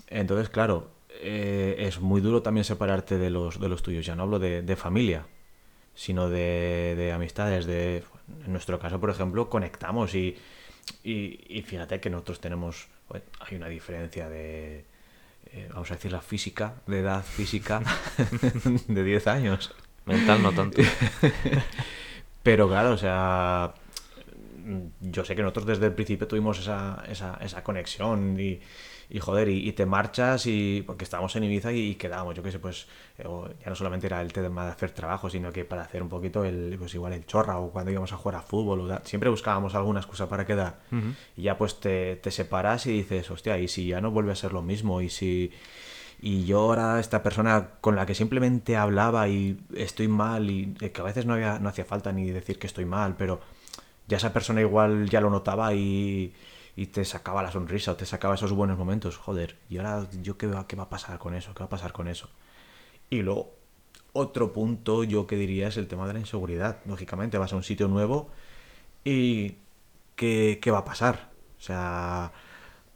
entonces, 0.07 0.49
claro, 0.49 0.89
eh, 1.21 1.75
es 1.79 1.99
muy 1.99 2.21
duro 2.21 2.41
también 2.41 2.63
separarte 2.63 3.17
de 3.17 3.29
los, 3.29 3.59
de 3.59 3.69
los 3.69 3.81
tuyos. 3.83 4.05
Ya 4.05 4.15
no 4.15 4.23
hablo 4.23 4.39
de, 4.39 4.61
de 4.61 4.75
familia, 4.75 5.25
sino 5.95 6.29
de, 6.29 6.93
de 6.97 7.11
amistades. 7.11 7.65
De, 7.65 8.03
en 8.45 8.51
nuestro 8.51 8.79
caso, 8.79 8.99
por 8.99 9.09
ejemplo, 9.09 9.49
conectamos 9.49 10.13
y, 10.13 10.37
y, 11.03 11.39
y 11.47 11.61
fíjate 11.63 11.99
que 11.99 12.09
nosotros 12.09 12.39
tenemos, 12.39 12.87
hay 13.39 13.55
una 13.55 13.67
diferencia 13.67 14.29
de, 14.29 14.85
eh, 15.51 15.69
vamos 15.71 15.89
a 15.91 15.95
decir, 15.95 16.11
la 16.11 16.21
física, 16.21 16.75
de 16.85 16.99
edad 16.99 17.23
física, 17.23 17.81
de 18.87 19.03
10 19.03 19.27
años. 19.27 19.73
Mental 20.05 20.43
no 20.43 20.51
tanto. 20.51 20.81
Pero 22.43 22.67
claro, 22.67 22.91
o 22.91 22.97
sea, 22.97 23.73
yo 25.01 25.23
sé 25.25 25.35
que 25.35 25.41
nosotros 25.41 25.65
desde 25.65 25.85
el 25.85 25.93
principio 25.93 26.27
tuvimos 26.27 26.59
esa, 26.59 27.03
esa, 27.09 27.37
esa 27.41 27.63
conexión 27.63 28.39
y, 28.39 28.59
y 29.09 29.19
joder, 29.19 29.47
y, 29.49 29.67
y 29.69 29.73
te 29.73 29.85
marchas 29.85 30.45
y 30.47 30.83
porque 30.85 31.03
estábamos 31.03 31.35
en 31.35 31.43
Ibiza 31.43 31.71
y, 31.71 31.91
y 31.91 31.95
quedábamos, 31.95 32.33
yo 32.35 32.41
qué 32.41 32.51
sé, 32.51 32.59
pues 32.59 32.87
eh, 33.19 33.23
ya 33.63 33.69
no 33.69 33.75
solamente 33.75 34.07
era 34.07 34.21
el 34.21 34.33
tema 34.33 34.65
de 34.65 34.71
hacer 34.71 34.91
trabajo, 34.91 35.29
sino 35.29 35.51
que 35.51 35.65
para 35.65 35.83
hacer 35.83 36.01
un 36.01 36.09
poquito 36.09 36.43
el, 36.43 36.75
pues 36.79 36.93
igual 36.95 37.13
el 37.13 37.25
chorra 37.25 37.59
o 37.59 37.69
cuando 37.71 37.91
íbamos 37.91 38.11
a 38.13 38.17
jugar 38.17 38.35
a 38.37 38.41
fútbol, 38.41 38.81
o 38.81 38.87
da- 38.87 39.01
siempre 39.05 39.29
buscábamos 39.29 39.75
alguna 39.75 39.99
excusa 39.99 40.27
para 40.27 40.45
quedar. 40.45 40.79
Y 41.37 41.43
ya 41.43 41.57
pues 41.57 41.79
te, 41.79 42.15
te 42.15 42.31
separas 42.31 42.87
y 42.87 42.91
dices, 42.93 43.29
hostia, 43.29 43.59
y 43.59 43.67
si 43.67 43.87
ya 43.87 44.01
no 44.01 44.09
vuelve 44.11 44.31
a 44.31 44.35
ser 44.35 44.51
lo 44.53 44.61
mismo, 44.61 45.01
y 45.01 45.09
si... 45.09 45.51
Y 46.21 46.45
yo 46.45 46.59
ahora, 46.61 46.99
esta 46.99 47.21
persona 47.21 47.71
con 47.81 47.95
la 47.97 48.05
que 48.05 48.15
simplemente 48.15 48.77
hablaba 48.77 49.27
y 49.27 49.59
estoy 49.75 50.07
mal, 50.07 50.49
y 50.49 50.73
que 50.73 50.93
a 51.01 51.03
veces 51.03 51.25
no, 51.25 51.33
había, 51.33 51.59
no 51.59 51.67
hacía 51.69 51.83
falta 51.85 52.11
ni 52.13 52.31
decir 52.31 52.57
que 52.57 52.67
estoy 52.67 52.85
mal, 52.85 53.15
pero 53.17 53.41
ya 54.07 54.17
esa 54.17 54.33
persona 54.33 54.61
igual 54.61 55.09
ya 55.09 55.21
lo 55.21 55.29
notaba 55.29 55.73
y, 55.73 56.33
y 56.75 56.87
te 56.87 57.05
sacaba 57.05 57.43
la 57.43 57.51
sonrisa 57.51 57.93
o 57.93 57.95
te 57.95 58.05
sacaba 58.05 58.35
esos 58.35 58.51
buenos 58.51 58.77
momentos. 58.77 59.17
Joder, 59.17 59.57
y 59.69 59.77
ahora 59.77 60.07
yo 60.21 60.37
qué 60.37 60.47
va, 60.47 60.67
qué 60.67 60.75
va 60.75 60.83
a 60.83 60.89
pasar 60.89 61.17
con 61.19 61.33
eso, 61.33 61.53
qué 61.53 61.59
va 61.59 61.65
a 61.65 61.69
pasar 61.69 61.93
con 61.93 62.07
eso. 62.07 62.29
Y 63.09 63.21
luego, 63.21 63.55
otro 64.13 64.53
punto 64.53 65.03
yo 65.03 65.27
que 65.27 65.37
diría 65.37 65.67
es 65.67 65.77
el 65.77 65.87
tema 65.87 66.07
de 66.07 66.13
la 66.13 66.19
inseguridad. 66.19 66.79
Lógicamente, 66.85 67.37
vas 67.37 67.53
a 67.53 67.55
un 67.55 67.63
sitio 67.63 67.87
nuevo 67.87 68.29
y 69.03 69.57
¿qué, 70.15 70.59
qué 70.61 70.71
va 70.71 70.79
a 70.79 70.85
pasar? 70.85 71.31
O 71.57 71.61
sea, 71.61 72.31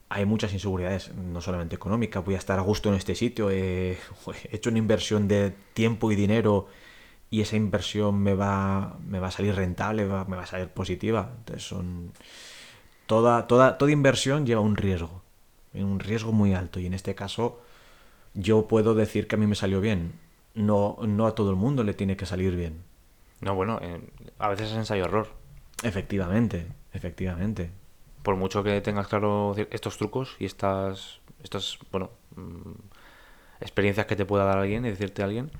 hay 0.10 0.26
muchas 0.26 0.54
inseguridades, 0.54 1.14
no 1.16 1.42
solamente 1.42 1.76
económicas, 1.76 2.26
voy 2.26 2.36
a 2.36 2.40
estar 2.40 2.58
a 2.60 2.64
gusto 2.64 2.90
en 2.90 2.96
este 2.96 3.16
sitio, 3.16 3.52
he 3.52 3.98
hecho 4.52 4.70
una 4.70 4.80
inversión 4.80 5.28
de 5.28 5.52
tiempo 5.74 6.12
y 6.12 6.16
dinero 6.16 6.68
y 7.30 7.42
esa 7.42 7.56
inversión 7.56 8.20
me 8.22 8.34
va, 8.34 8.98
me 9.08 9.20
va 9.20 9.28
a 9.28 9.32
salir 9.32 9.56
rentable, 9.56 10.06
me 10.06 10.36
va 10.36 10.44
a 10.44 10.48
salir 10.48 10.70
positiva. 10.70 11.32
Entonces 11.38 11.68
son... 11.68 12.12
Toda, 13.06 13.48
toda, 13.48 13.78
toda 13.80 13.92
inversión 13.92 14.46
lleva 14.46 14.62
un 14.62 14.76
riesgo, 14.76 15.24
un 15.74 16.00
riesgo 16.00 16.32
muy 16.32 16.54
alto 16.54 16.80
y 16.80 16.86
en 16.86 16.94
este 16.94 17.16
caso 17.16 17.60
yo 18.36 18.68
puedo 18.68 18.94
decir 18.94 19.28
que 19.28 19.36
a 19.36 19.40
mí 19.40 19.48
me 19.48 19.56
salió 19.56 19.82
bien. 19.82 20.14
No, 20.54 20.98
no 21.02 21.26
a 21.26 21.34
todo 21.34 21.50
el 21.50 21.56
mundo 21.56 21.84
le 21.84 21.96
tiene 21.96 22.18
que 22.18 22.28
salir 22.28 22.56
bien. 22.56 22.84
No, 23.42 23.56
bueno, 23.56 23.80
eh, 23.82 24.00
a 24.38 24.50
veces 24.50 24.72
es 24.72 24.78
ensayo-error. 24.78 25.28
Efectivamente, 25.84 26.68
efectivamente. 26.94 27.72
Por 28.24 28.36
mucho 28.36 28.64
que 28.64 28.82
tengas 28.82 29.08
claro 29.08 29.56
estos 29.72 29.98
trucos 29.98 30.36
y 30.40 30.46
estas, 30.46 31.20
estas 31.44 31.80
bueno, 31.92 32.12
mm, 32.36 32.74
experiencias 33.62 34.06
que 34.06 34.16
te 34.16 34.26
pueda 34.26 34.44
dar 34.44 34.58
alguien 34.58 34.86
y 34.86 34.90
decirte 34.90 35.24
alguien, 35.24 35.52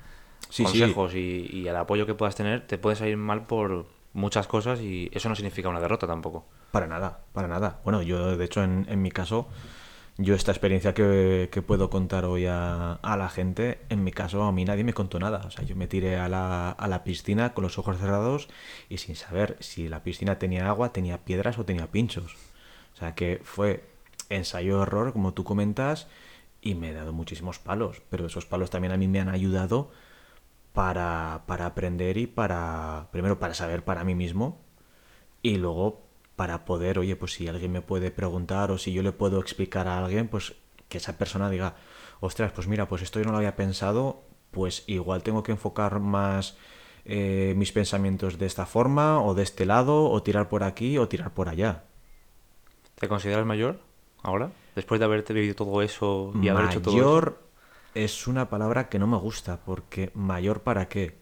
consejos 0.56 1.14
Y, 1.14 1.66
el 1.66 1.76
apoyo 1.76 2.06
que 2.06 2.14
puedas 2.14 2.34
tener, 2.34 2.66
te 2.66 2.78
puede 2.78 2.96
salir 2.96 3.16
mal 3.16 3.46
por 3.46 3.86
muchas 4.12 4.46
cosas 4.46 4.80
y 4.80 5.08
eso 5.12 5.28
no 5.28 5.36
significa 5.36 5.68
una 5.68 5.80
derrota 5.80 6.06
tampoco. 6.06 6.44
Para 6.72 6.86
nada, 6.86 7.20
para 7.32 7.48
nada. 7.48 7.80
Bueno, 7.84 8.02
yo 8.02 8.36
de 8.36 8.44
hecho 8.44 8.62
en, 8.62 8.86
en 8.88 9.02
mi 9.02 9.10
caso 9.10 9.48
yo 10.22 10.34
esta 10.34 10.52
experiencia 10.52 10.92
que, 10.92 11.64
puedo 11.66 11.88
contar 11.88 12.26
hoy 12.26 12.44
a, 12.46 12.98
la 13.02 13.28
gente, 13.30 13.78
en 13.88 14.04
mi 14.04 14.12
caso 14.12 14.42
a 14.42 14.52
mí 14.52 14.66
nadie 14.66 14.84
me 14.84 14.92
contó 14.92 15.18
nada. 15.18 15.42
O 15.46 15.50
sea, 15.50 15.64
yo 15.64 15.76
me 15.76 15.86
tiré 15.86 16.18
a 16.18 16.28
la, 16.28 16.70
a 16.70 16.88
la 16.88 17.04
piscina 17.04 17.54
con 17.54 17.64
los 17.64 17.78
ojos 17.78 17.96
cerrados 17.98 18.48
y 18.90 18.98
sin 18.98 19.16
saber 19.16 19.56
si 19.60 19.88
la 19.88 20.02
piscina 20.02 20.38
tenía 20.38 20.68
agua, 20.68 20.92
tenía 20.92 21.24
piedras 21.24 21.58
o 21.58 21.64
tenía 21.64 21.90
pinchos. 21.90 22.34
O 22.92 22.96
sea, 22.98 23.14
que 23.14 23.40
fue 23.44 23.84
ensayo-error, 24.28 25.14
como 25.14 25.32
tú 25.32 25.42
comentas, 25.42 26.06
y 26.60 26.74
me 26.74 26.90
he 26.90 26.92
dado 26.92 27.14
muchísimos 27.14 27.58
palos. 27.58 28.02
Pero 28.10 28.26
esos 28.26 28.44
palos 28.44 28.68
también 28.68 28.92
a 28.92 28.98
mí 28.98 29.08
me 29.08 29.20
han 29.20 29.30
ayudado 29.30 29.90
para, 30.72 31.42
para 31.46 31.66
aprender 31.66 32.16
y 32.16 32.26
para, 32.26 33.08
primero, 33.12 33.38
para 33.38 33.54
saber 33.54 33.84
para 33.84 34.04
mí 34.04 34.14
mismo 34.14 34.60
y 35.42 35.56
luego 35.56 36.02
para 36.36 36.64
poder, 36.64 36.98
oye, 36.98 37.16
pues 37.16 37.34
si 37.34 37.48
alguien 37.48 37.72
me 37.72 37.82
puede 37.82 38.10
preguntar 38.10 38.70
o 38.70 38.78
si 38.78 38.92
yo 38.92 39.02
le 39.02 39.12
puedo 39.12 39.40
explicar 39.40 39.88
a 39.88 39.98
alguien, 39.98 40.28
pues 40.28 40.54
que 40.88 40.98
esa 40.98 41.18
persona 41.18 41.50
diga, 41.50 41.74
ostras, 42.20 42.52
pues 42.52 42.66
mira, 42.66 42.88
pues 42.88 43.02
esto 43.02 43.18
yo 43.18 43.26
no 43.26 43.32
lo 43.32 43.38
había 43.38 43.56
pensado, 43.56 44.22
pues 44.50 44.84
igual 44.86 45.22
tengo 45.22 45.42
que 45.42 45.52
enfocar 45.52 46.00
más 46.00 46.56
eh, 47.04 47.54
mis 47.56 47.72
pensamientos 47.72 48.38
de 48.38 48.46
esta 48.46 48.66
forma 48.66 49.22
o 49.22 49.34
de 49.34 49.42
este 49.42 49.66
lado 49.66 50.10
o 50.10 50.22
tirar 50.22 50.48
por 50.48 50.62
aquí 50.62 50.98
o 50.98 51.08
tirar 51.08 51.34
por 51.34 51.48
allá. 51.48 51.84
¿Te 52.96 53.08
consideras 53.08 53.46
mayor 53.46 53.80
ahora? 54.22 54.52
Después 54.74 54.98
de 54.98 55.04
haberte 55.06 55.32
vivido 55.32 55.54
todo 55.54 55.82
eso 55.82 56.32
y 56.40 56.48
haber 56.48 56.66
hecho 56.66 56.82
todo 56.82 56.94
Mayor 56.94 57.49
es 57.94 58.26
una 58.26 58.48
palabra 58.48 58.88
que 58.88 58.98
no 58.98 59.06
me 59.06 59.16
gusta 59.16 59.60
porque 59.64 60.10
mayor 60.14 60.62
para 60.62 60.88
qué. 60.88 61.18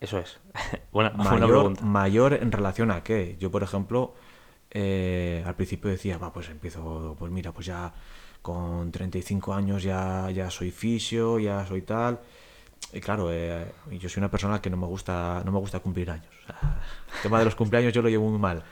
Eso 0.00 0.18
es. 0.18 0.40
buena, 0.92 1.10
mayor, 1.10 1.30
buena 1.30 1.46
pregunta. 1.46 1.82
Mayor 1.84 2.34
en 2.34 2.52
relación 2.52 2.90
a 2.90 3.02
qué. 3.02 3.36
Yo, 3.38 3.50
por 3.50 3.62
ejemplo, 3.62 4.14
eh, 4.70 5.42
al 5.46 5.54
principio 5.54 5.90
decía, 5.90 6.18
va, 6.18 6.32
pues 6.32 6.48
empiezo, 6.48 7.16
pues 7.18 7.30
mira, 7.30 7.52
pues 7.52 7.66
ya 7.66 7.92
con 8.40 8.90
35 8.90 9.54
años 9.54 9.82
ya, 9.82 10.30
ya 10.30 10.50
soy 10.50 10.70
fisio, 10.70 11.38
ya 11.38 11.66
soy 11.66 11.82
tal. 11.82 12.20
Y 12.92 13.00
claro, 13.00 13.32
eh, 13.32 13.72
yo 13.90 14.08
soy 14.08 14.20
una 14.20 14.30
persona 14.30 14.60
que 14.60 14.70
no 14.70 14.76
me 14.76 14.86
gusta, 14.86 15.42
no 15.44 15.52
me 15.52 15.58
gusta 15.58 15.80
cumplir 15.80 16.10
años. 16.10 16.32
el 17.16 17.22
tema 17.22 17.38
de 17.38 17.44
los 17.44 17.54
cumpleaños 17.54 17.92
yo 17.92 18.02
lo 18.02 18.08
llevo 18.08 18.28
muy 18.28 18.38
mal. 18.38 18.64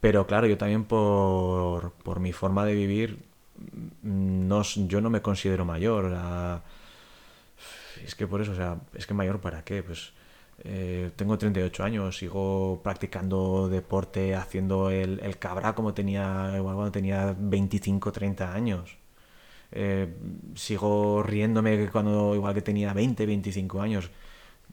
Pero 0.00 0.26
claro, 0.26 0.46
yo 0.46 0.56
también 0.56 0.84
por, 0.84 1.92
por 1.92 2.20
mi 2.20 2.32
forma 2.32 2.64
de 2.64 2.74
vivir, 2.74 3.18
no, 4.02 4.62
yo 4.62 5.00
no 5.00 5.10
me 5.10 5.22
considero 5.22 5.64
mayor. 5.64 6.16
es 8.04 8.14
que 8.14 8.26
por 8.26 8.40
eso, 8.40 8.52
o 8.52 8.56
sea, 8.56 8.78
es 8.94 9.06
que 9.06 9.14
mayor 9.14 9.40
para 9.40 9.64
qué, 9.64 9.82
pues 9.82 10.12
eh, 10.64 11.10
tengo 11.16 11.38
38 11.38 11.84
años, 11.84 12.18
sigo 12.18 12.80
practicando 12.82 13.68
deporte, 13.68 14.34
haciendo 14.34 14.90
el, 14.90 15.20
el 15.20 15.38
cabra 15.38 15.74
como 15.74 15.94
tenía 15.94 16.52
igual 16.56 16.74
cuando 16.74 16.92
tenía 16.92 17.34
25, 17.38 18.12
30 18.12 18.52
años. 18.52 18.98
Eh, 19.70 20.08
sigo 20.54 21.22
riéndome 21.22 21.90
cuando 21.90 22.34
igual 22.34 22.54
que 22.54 22.62
tenía 22.62 22.92
20, 22.92 23.26
25 23.26 23.80
años. 23.80 24.10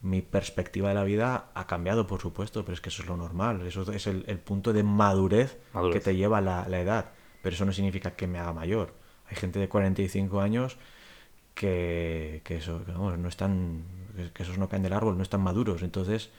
Mi 0.02 0.22
perspectiva 0.22 0.90
de 0.90 0.94
la 0.94 1.04
vida 1.04 1.50
ha 1.54 1.66
cambiado, 1.66 2.06
por 2.06 2.20
supuesto, 2.20 2.64
pero 2.64 2.74
es 2.74 2.80
que 2.80 2.90
eso 2.90 3.02
es 3.02 3.08
lo 3.08 3.16
normal. 3.16 3.66
Eso 3.66 3.90
es 3.92 4.06
el, 4.06 4.38
punto 4.40 4.72
de 4.72 4.82
madurez, 4.82 5.58
que 5.92 6.00
te 6.00 6.16
lleva 6.16 6.40
la, 6.40 6.68
la 6.68 6.80
edad. 6.80 7.12
Pero 7.46 7.54
eso 7.54 7.64
no 7.64 7.72
significa 7.72 8.16
que 8.16 8.26
me 8.26 8.40
haga 8.40 8.52
mayor. 8.52 8.92
Hay 9.30 9.36
gente 9.36 9.60
de 9.60 9.68
45 9.68 10.40
años 10.40 10.78
que, 11.54 12.40
que 12.42 12.56
eso, 12.56 12.80
no 12.88 13.28
están, 13.28 13.84
que 14.34 14.42
esos 14.42 14.58
no 14.58 14.68
caen 14.68 14.82
del 14.82 14.92
árbol, 14.92 15.16
no 15.16 15.22
están 15.22 15.42
maduros. 15.42 15.84
Entonces, 15.84 16.30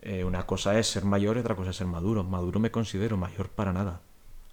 eh, 0.00 0.24
una 0.24 0.46
cosa 0.46 0.78
es 0.78 0.86
ser 0.86 1.04
mayor 1.04 1.36
y 1.36 1.40
otra 1.40 1.54
cosa 1.54 1.68
es 1.68 1.76
ser 1.76 1.86
maduro. 1.86 2.24
Maduro 2.24 2.60
me 2.60 2.70
considero 2.70 3.18
mayor 3.18 3.50
para 3.50 3.74
nada. 3.74 4.00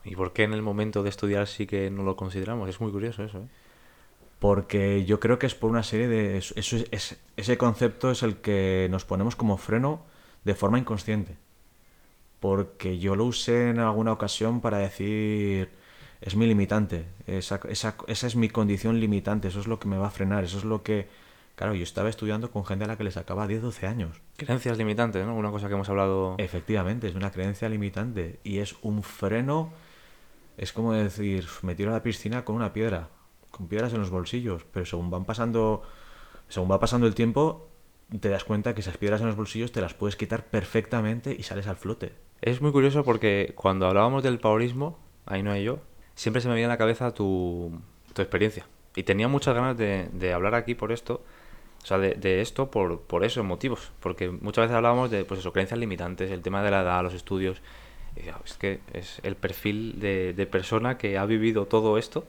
¿Y 0.03 0.17
por 0.17 0.33
qué 0.33 0.43
en 0.43 0.51
el 0.51 0.61
momento 0.61 1.01
de 1.01 1.07
estudiar 1.07 1.47
sí 1.47 1.65
que 1.65 1.89
no 1.89 2.03
lo 2.03 2.17
consideramos? 2.17 2.67
Es 2.67 2.81
muy 2.81 2.91
curioso 2.91 3.23
eso, 3.23 3.37
¿eh? 3.37 3.47
Porque 4.39 5.05
yo 5.05 5.21
creo 5.21 5.39
que 5.39 5.45
es 5.45 5.55
por 5.55 5.69
una 5.69 5.83
serie 5.83 6.09
de... 6.09 6.39
Eso, 6.39 6.55
es, 6.57 7.17
ese 7.37 7.57
concepto 7.57 8.11
es 8.11 8.21
el 8.21 8.35
que 8.41 8.89
nos 8.91 9.05
ponemos 9.05 9.37
como 9.37 9.55
freno 9.55 10.03
de 10.43 10.55
forma 10.55 10.77
inconsciente. 10.77 11.37
Porque 12.43 12.99
yo 12.99 13.15
lo 13.15 13.23
usé 13.23 13.69
en 13.69 13.79
alguna 13.79 14.11
ocasión 14.11 14.59
para 14.59 14.79
decir 14.79 15.69
es 16.19 16.35
mi 16.35 16.45
limitante, 16.45 17.05
esa, 17.25 17.61
esa, 17.69 17.95
esa, 18.07 18.27
es 18.27 18.35
mi 18.35 18.49
condición 18.49 18.99
limitante, 18.99 19.47
eso 19.47 19.61
es 19.61 19.67
lo 19.67 19.79
que 19.79 19.87
me 19.87 19.95
va 19.95 20.07
a 20.07 20.09
frenar, 20.09 20.43
eso 20.43 20.57
es 20.57 20.65
lo 20.65 20.83
que... 20.83 21.07
Claro, 21.55 21.73
yo 21.73 21.83
estaba 21.83 22.09
estudiando 22.09 22.51
con 22.51 22.65
gente 22.65 22.83
a 22.83 22.87
la 22.89 22.97
que 22.97 23.05
les 23.05 23.13
sacaba 23.13 23.47
10, 23.47 23.61
12 23.61 23.87
años. 23.87 24.21
Creencias 24.35 24.77
limitantes, 24.77 25.25
¿no? 25.25 25.37
Una 25.37 25.51
cosa 25.51 25.69
que 25.69 25.75
hemos 25.75 25.87
hablado... 25.87 26.35
Efectivamente, 26.37 27.07
es 27.07 27.15
una 27.15 27.31
creencia 27.31 27.69
limitante 27.69 28.41
y 28.43 28.57
es 28.57 28.75
un 28.81 29.03
freno, 29.03 29.71
es 30.57 30.73
como 30.73 30.91
decir, 30.91 31.47
me 31.61 31.75
tiro 31.75 31.91
a 31.91 31.93
la 31.93 32.03
piscina 32.03 32.43
con 32.43 32.57
una 32.57 32.73
piedra, 32.73 33.07
con 33.51 33.69
piedras 33.69 33.93
en 33.93 34.01
los 34.01 34.09
bolsillos, 34.09 34.65
pero 34.69 34.85
según 34.85 35.09
van 35.09 35.23
pasando, 35.23 35.83
según 36.49 36.69
va 36.69 36.81
pasando 36.81 37.07
el 37.07 37.15
tiempo, 37.15 37.69
te 38.19 38.27
das 38.27 38.43
cuenta 38.43 38.75
que 38.75 38.81
esas 38.81 38.97
piedras 38.97 39.21
en 39.21 39.27
los 39.27 39.37
bolsillos 39.37 39.71
te 39.71 39.79
las 39.79 39.93
puedes 39.93 40.17
quitar 40.17 40.45
perfectamente 40.47 41.33
y 41.39 41.43
sales 41.43 41.67
al 41.67 41.77
flote. 41.77 42.32
Es 42.43 42.59
muy 42.59 42.73
curioso 42.73 43.05
porque 43.05 43.53
cuando 43.55 43.87
hablábamos 43.87 44.21
del 44.21 44.37
paurismo, 44.37 44.99
ahí 45.25 45.41
no 45.41 45.53
hay 45.53 45.63
yo, 45.63 45.79
siempre 46.13 46.41
se 46.41 46.49
me 46.49 46.55
viene 46.55 46.65
a 46.65 46.73
la 46.73 46.77
cabeza 46.77 47.13
tu, 47.13 47.79
tu 48.13 48.21
experiencia. 48.21 48.67
Y 48.97 49.03
tenía 49.03 49.29
muchas 49.29 49.55
ganas 49.55 49.77
de, 49.77 50.09
de 50.11 50.33
hablar 50.33 50.53
aquí 50.53 50.75
por 50.75 50.91
esto, 50.91 51.23
o 51.81 51.85
sea, 51.85 51.99
de, 51.99 52.15
de, 52.15 52.41
esto 52.41 52.69
por, 52.69 52.99
por 53.03 53.23
esos 53.23 53.45
motivos. 53.45 53.93
Porque 54.01 54.29
muchas 54.29 54.63
veces 54.63 54.75
hablábamos 54.75 55.09
de 55.09 55.23
pues 55.23 55.39
eso, 55.39 55.53
creencias 55.53 55.79
limitantes, 55.79 56.31
el 56.31 56.41
tema 56.41 56.61
de 56.61 56.71
la 56.71 56.81
edad, 56.81 57.01
los 57.01 57.13
estudios. 57.13 57.61
Y 58.11 58.19
decía, 58.19 58.37
es 58.43 58.55
que 58.55 58.81
es 58.91 59.21
el 59.23 59.37
perfil 59.37 60.01
de, 60.01 60.33
de 60.33 60.45
persona 60.45 60.97
que 60.97 61.17
ha 61.17 61.25
vivido 61.25 61.65
todo 61.67 61.97
esto. 61.97 62.25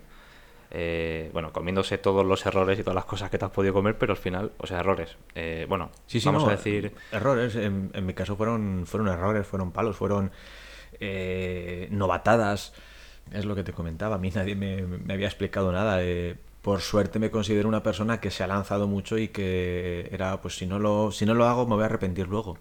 Eh, 0.76 1.30
bueno, 1.32 1.52
comiéndose 1.52 1.98
todos 1.98 2.26
los 2.26 2.44
errores 2.46 2.76
y 2.80 2.82
todas 2.82 2.96
las 2.96 3.04
cosas 3.04 3.30
que 3.30 3.38
te 3.38 3.44
has 3.44 3.52
podido 3.52 3.72
comer, 3.72 3.96
pero 3.96 4.12
al 4.12 4.16
final, 4.16 4.50
o 4.58 4.66
sea, 4.66 4.80
errores. 4.80 5.16
Eh, 5.36 5.66
bueno, 5.68 5.90
sí, 6.06 6.18
sí, 6.18 6.26
vamos 6.26 6.48
a 6.48 6.50
decir. 6.50 6.92
Errores, 7.12 7.54
en, 7.54 7.92
en, 7.94 8.04
mi 8.04 8.12
caso 8.12 8.34
fueron, 8.34 8.84
fueron 8.84 9.06
errores, 9.06 9.46
fueron 9.46 9.70
palos, 9.70 9.96
fueron 9.96 10.32
eh, 11.00 11.88
novatadas 11.90 12.72
es 13.32 13.44
lo 13.44 13.54
que 13.54 13.64
te 13.64 13.72
comentaba, 13.72 14.16
a 14.16 14.18
mí 14.18 14.30
nadie 14.34 14.56
me, 14.56 15.12
había 15.12 15.26
explicado 15.26 15.72
nada. 15.72 16.00
por 16.60 16.80
suerte 16.80 17.18
me 17.18 17.30
considero 17.30 17.68
una 17.68 17.82
persona 17.82 18.20
que 18.20 18.30
se 18.30 18.42
ha 18.42 18.46
lanzado 18.46 18.86
mucho 18.86 19.16
y 19.16 19.28
que 19.28 20.08
era, 20.12 20.40
pues 20.40 20.56
si 20.56 20.66
no 20.66 20.78
lo, 20.78 21.12
si 21.12 21.24
no 21.24 21.34
lo 21.34 21.46
hago 21.46 21.66
me 21.66 21.74
voy 21.74 21.84
a 21.84 21.86
arrepentir 21.86 22.26
luego. 22.26 22.58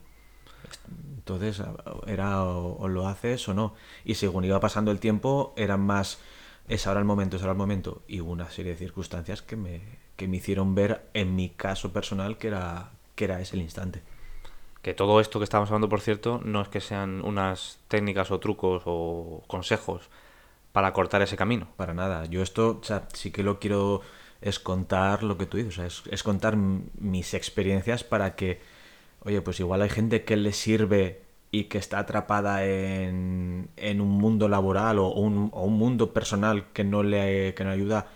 Entonces 1.16 1.62
era 2.06 2.44
o, 2.44 2.88
lo 2.88 3.08
haces 3.08 3.48
o 3.48 3.54
no. 3.54 3.76
Y 4.04 4.16
según 4.16 4.44
iba 4.44 4.60
pasando 4.60 4.92
el 4.92 5.00
tiempo, 5.00 5.54
eran 5.56 5.80
más, 5.80 6.20
es 6.68 6.88
ahora 6.88 7.00
el 7.00 7.06
momento, 7.06 7.38
es 7.38 7.42
ahora 7.44 7.54
el 7.54 7.58
momento. 7.58 8.04
Y 8.08 8.22
hubo 8.22 8.32
una 8.32 8.50
serie 8.50 8.74
de 8.74 8.78
circunstancias 8.78 9.42
que 9.42 9.56
me, 9.56 9.82
que 10.16 10.28
me 10.28 10.38
hicieron 10.38 10.76
ver, 10.76 11.06
en 11.14 11.36
mi 11.36 11.50
caso 11.50 11.92
personal, 11.94 12.38
que 12.38 12.48
era, 12.48 12.92
que 13.16 13.26
era 13.26 13.42
ese 13.42 13.56
el 13.56 13.62
instante. 13.62 14.02
Que 14.82 14.94
todo 14.94 15.20
esto 15.20 15.40
que 15.40 15.46
estamos 15.46 15.70
hablando, 15.70 15.90
por 15.90 16.02
cierto, 16.02 16.42
no 16.44 16.62
es 16.62 16.68
que 16.68 16.82
sean 16.82 17.24
unas 17.24 17.80
técnicas 17.88 18.32
o 18.32 18.40
trucos 18.40 18.84
o 18.86 19.44
consejos 19.48 20.10
para 20.74 20.92
cortar 20.94 21.22
ese 21.22 21.38
camino. 21.38 21.70
Para 21.78 21.94
nada. 21.94 22.26
Yo 22.26 22.42
esto, 22.42 22.80
o 22.82 22.84
sea, 22.84 23.08
sí 23.14 23.32
que 23.32 23.44
lo 23.44 23.60
quiero 23.60 24.02
es 24.44 24.60
contar 24.60 25.24
lo 25.24 25.38
que 25.38 25.46
tú 25.46 25.58
dices, 25.58 25.80
o 25.80 25.90
sea, 25.90 26.12
es, 26.12 26.24
contar 26.24 26.58
mis 26.58 27.34
experiencias 27.34 28.04
para 28.04 28.36
que, 28.36 28.62
oye, 29.22 29.42
pues 29.42 29.60
igual 29.62 29.82
hay 29.82 29.90
gente 29.90 30.26
que 30.26 30.36
le 30.36 30.52
sirve 30.52 31.22
y 31.54 31.66
que 31.66 31.78
está 31.78 32.00
atrapada 32.00 32.66
en, 32.66 33.70
en 33.78 34.02
un 34.02 34.10
mundo 34.10 34.50
laboral 34.50 34.98
o 34.98 35.10
un, 35.14 35.52
o 35.54 35.66
un, 35.66 35.74
mundo 35.78 36.12
personal 36.12 36.66
que 36.74 36.84
no 36.84 37.04
le 37.04 37.54
que 37.54 37.64
no 37.64 37.70
ayuda 37.70 38.08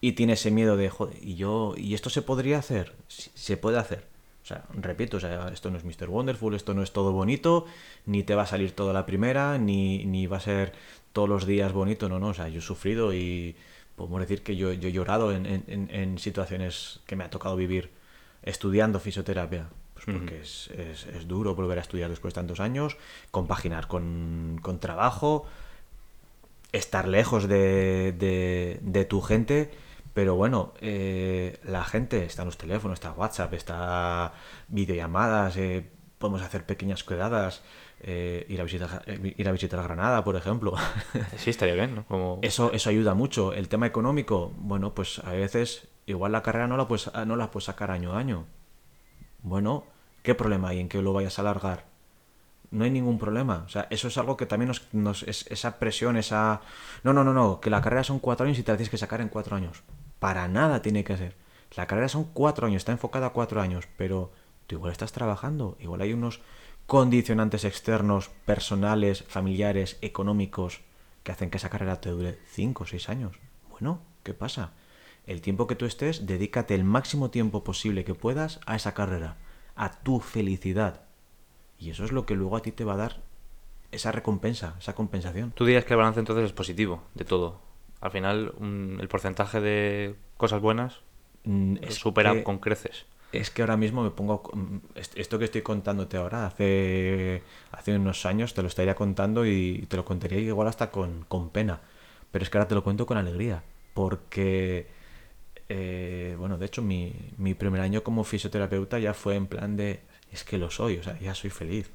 y 0.00 0.12
tiene 0.12 0.34
ese 0.34 0.52
miedo 0.52 0.76
de, 0.76 0.90
joder, 0.90 1.16
y 1.20 1.34
yo, 1.34 1.74
¿y 1.76 1.94
esto 1.94 2.08
se 2.08 2.22
podría 2.22 2.58
hacer? 2.58 2.94
se 3.08 3.56
puede 3.56 3.78
hacer. 3.78 4.04
O 4.44 4.46
sea, 4.46 4.64
repito, 4.74 5.16
o 5.16 5.20
sea, 5.20 5.48
esto 5.48 5.70
no 5.70 5.78
es 5.78 5.84
Mr. 5.84 6.08
Wonderful, 6.08 6.54
esto 6.54 6.72
no 6.72 6.84
es 6.84 6.92
todo 6.92 7.10
bonito, 7.12 7.66
ni 8.06 8.22
te 8.22 8.36
va 8.36 8.42
a 8.42 8.46
salir 8.46 8.72
todo 8.72 8.92
la 8.92 9.06
primera, 9.06 9.58
ni, 9.58 10.04
ni 10.04 10.28
va 10.28 10.36
a 10.36 10.40
ser 10.40 10.72
todos 11.12 11.28
los 11.28 11.46
días 11.46 11.72
bonito, 11.72 12.08
no, 12.08 12.20
no, 12.20 12.28
o 12.28 12.34
sea, 12.34 12.48
yo 12.48 12.58
he 12.60 12.62
sufrido 12.62 13.12
y 13.12 13.56
podemos 13.96 14.20
decir 14.20 14.42
que 14.42 14.54
yo, 14.54 14.72
yo 14.72 14.88
he 14.88 14.92
llorado 14.92 15.32
en, 15.32 15.46
en, 15.46 15.88
en, 15.90 16.18
situaciones 16.18 17.00
que 17.06 17.16
me 17.16 17.24
ha 17.24 17.30
tocado 17.30 17.56
vivir 17.56 17.90
estudiando 18.42 19.00
fisioterapia. 19.00 19.68
Pues 20.04 20.16
porque 20.16 20.40
es, 20.40 20.70
es, 20.70 21.06
es, 21.06 21.28
duro 21.28 21.54
volver 21.54 21.78
a 21.78 21.80
estudiar 21.80 22.10
después 22.10 22.34
de 22.34 22.40
tantos 22.40 22.60
años, 22.60 22.96
compaginar 23.30 23.88
con, 23.88 24.58
con 24.62 24.78
trabajo, 24.80 25.46
estar 26.72 27.08
lejos 27.08 27.48
de, 27.48 28.12
de, 28.12 28.80
de 28.82 29.04
tu 29.04 29.20
gente 29.20 29.70
pero 30.14 30.36
bueno, 30.36 30.72
eh, 30.80 31.58
la 31.64 31.84
gente 31.84 32.24
está 32.24 32.42
en 32.42 32.46
los 32.46 32.56
teléfonos, 32.56 32.94
está 32.94 33.12
WhatsApp, 33.12 33.52
está 33.52 34.32
videollamadas, 34.68 35.56
eh, 35.56 35.90
podemos 36.18 36.40
hacer 36.40 36.64
pequeñas 36.64 37.02
quedadas, 37.02 37.62
eh, 38.00 38.46
ir, 38.48 38.60
a 38.60 38.64
visitar, 38.64 39.02
ir 39.08 39.48
a 39.48 39.52
visitar 39.52 39.82
Granada, 39.82 40.22
por 40.22 40.36
ejemplo. 40.36 40.74
Sí, 41.36 41.50
estaría 41.50 41.74
bien, 41.74 41.96
¿no? 41.96 42.06
Como... 42.06 42.38
Eso, 42.42 42.72
eso 42.72 42.90
ayuda 42.90 43.14
mucho. 43.14 43.52
El 43.52 43.68
tema 43.68 43.86
económico, 43.86 44.52
bueno, 44.56 44.94
pues 44.94 45.18
a 45.18 45.32
veces 45.32 45.88
igual 46.06 46.30
la 46.30 46.42
carrera 46.42 46.68
no 46.68 46.76
la 46.76 46.86
puedes, 46.86 47.12
no 47.26 47.34
la 47.34 47.50
puedes 47.50 47.64
sacar 47.64 47.90
año 47.90 48.12
a 48.12 48.18
año. 48.18 48.46
Bueno, 49.42 49.84
¿qué 50.24 50.34
problema 50.34 50.70
hay 50.70 50.80
en 50.80 50.88
que 50.88 51.00
lo 51.00 51.12
vayas 51.12 51.38
a 51.38 51.42
alargar? 51.42 51.94
no 52.70 52.82
hay 52.82 52.90
ningún 52.90 53.20
problema. 53.20 53.62
O 53.66 53.68
sea, 53.68 53.86
eso 53.90 54.08
es 54.08 54.18
algo 54.18 54.36
que 54.36 54.46
también 54.46 54.66
nos, 54.66 54.92
nos 54.92 55.22
es, 55.22 55.46
esa 55.48 55.78
presión, 55.78 56.16
esa... 56.16 56.60
No, 57.04 57.12
no, 57.12 57.22
no, 57.22 57.32
no, 57.32 57.60
que 57.60 57.70
la 57.70 57.80
carrera 57.80 58.02
son 58.02 58.18
cuatro 58.18 58.46
años 58.46 58.58
y 58.58 58.64
te 58.64 58.72
la 58.72 58.76
tienes 58.76 58.90
que 58.90 58.98
sacar 58.98 59.20
en 59.20 59.28
cuatro 59.28 59.54
años 59.54 59.84
para 60.24 60.48
nada 60.48 60.80
tiene 60.80 61.04
que 61.04 61.18
ser. 61.18 61.36
La 61.76 61.86
carrera 61.86 62.08
son 62.08 62.24
cuatro 62.24 62.66
años, 62.66 62.78
está 62.78 62.92
enfocada 62.92 63.26
a 63.26 63.32
cuatro 63.34 63.60
años, 63.60 63.86
pero 63.98 64.32
tú 64.66 64.76
igual 64.76 64.90
estás 64.90 65.12
trabajando, 65.12 65.76
igual 65.80 66.00
hay 66.00 66.14
unos 66.14 66.40
condicionantes 66.86 67.66
externos, 67.66 68.30
personales, 68.46 69.22
familiares, 69.28 69.98
económicos, 70.00 70.80
que 71.24 71.32
hacen 71.32 71.50
que 71.50 71.58
esa 71.58 71.68
carrera 71.68 72.00
te 72.00 72.08
dure 72.08 72.38
cinco 72.46 72.84
o 72.84 72.86
seis 72.86 73.10
años. 73.10 73.36
Bueno, 73.70 74.00
¿qué 74.22 74.32
pasa? 74.32 74.72
El 75.26 75.42
tiempo 75.42 75.66
que 75.66 75.76
tú 75.76 75.84
estés, 75.84 76.24
dedícate 76.24 76.74
el 76.74 76.84
máximo 76.84 77.28
tiempo 77.28 77.62
posible 77.62 78.06
que 78.06 78.14
puedas 78.14 78.60
a 78.64 78.76
esa 78.76 78.94
carrera, 78.94 79.36
a 79.76 79.90
tu 80.02 80.20
felicidad. 80.20 81.02
Y 81.78 81.90
eso 81.90 82.04
es 82.04 82.12
lo 82.12 82.26
que 82.26 82.34
luego 82.34 82.56
a 82.56 82.62
ti 82.62 82.72
te 82.72 82.84
va 82.84 82.94
a 82.94 82.98
dar 82.98 83.22
esa 83.92 84.12
recompensa, 84.12 84.76
esa 84.78 84.94
compensación. 84.94 85.52
Tú 85.52 85.64
dirías 85.64 85.84
que 85.84 85.94
el 85.94 85.98
balance 85.98 86.20
entonces 86.20 86.46
es 86.46 86.52
positivo 86.52 87.02
de 87.14 87.24
todo 87.24 87.64
al 88.04 88.10
final 88.10 88.52
el 89.00 89.08
porcentaje 89.08 89.62
de 89.62 90.14
cosas 90.36 90.60
buenas 90.60 91.00
mm, 91.44 91.76
supera 91.88 92.44
con 92.44 92.58
creces. 92.58 93.06
Es 93.32 93.50
que 93.50 93.62
ahora 93.62 93.78
mismo 93.78 94.04
me 94.04 94.10
pongo... 94.10 94.42
Esto 94.94 95.38
que 95.38 95.46
estoy 95.46 95.62
contándote 95.62 96.18
ahora, 96.18 96.46
hace, 96.46 97.42
hace 97.72 97.96
unos 97.96 98.26
años 98.26 98.52
te 98.52 98.60
lo 98.60 98.68
estaría 98.68 98.94
contando 98.94 99.46
y 99.46 99.86
te 99.88 99.96
lo 99.96 100.04
contaría 100.04 100.38
igual 100.38 100.68
hasta 100.68 100.90
con, 100.90 101.24
pena. 101.50 101.80
Pero 102.30 102.42
es 102.42 102.50
que 102.50 102.58
ahora 102.58 102.68
te 102.68 102.74
lo 102.74 102.84
cuento 102.84 103.06
con 103.06 103.16
alegría. 103.16 103.64
Porque, 103.94 104.86
eh, 105.76 106.36
bueno, 106.38 106.56
de 106.56 106.66
hecho 106.66 106.82
mi, 106.82 107.12
mi 107.36 107.54
primer 107.54 107.80
año 107.80 108.04
como 108.04 108.22
fisioterapeuta 108.22 109.00
ya 109.00 109.12
fue 109.12 109.34
en 109.34 109.48
plan 109.48 109.76
de... 109.76 110.02
Es 110.30 110.44
que 110.44 110.56
lo 110.56 110.70
soy, 110.70 110.98
o 110.98 111.02
sea, 111.02 111.18
ya 111.18 111.34
soy 111.34 111.50
feliz. 111.50 111.90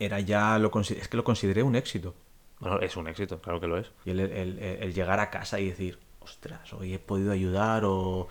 Era 0.00 0.18
ya 0.18 0.58
lo 0.58 0.72
es 0.80 1.08
que 1.08 1.16
lo 1.16 1.22
consideré 1.22 1.62
un 1.62 1.76
éxito. 1.76 2.14
Bueno, 2.58 2.80
es 2.80 2.96
un 2.96 3.06
éxito, 3.06 3.40
claro 3.40 3.60
que 3.60 3.68
lo 3.68 3.78
es. 3.78 3.92
Y 4.04 4.10
el, 4.10 4.92
llegar 4.92 5.20
a 5.20 5.30
casa 5.30 5.60
y 5.60 5.68
decir, 5.68 6.00
ostras, 6.18 6.72
hoy 6.72 6.94
he 6.94 6.98
podido 6.98 7.30
ayudar 7.30 7.84
o, 7.84 8.28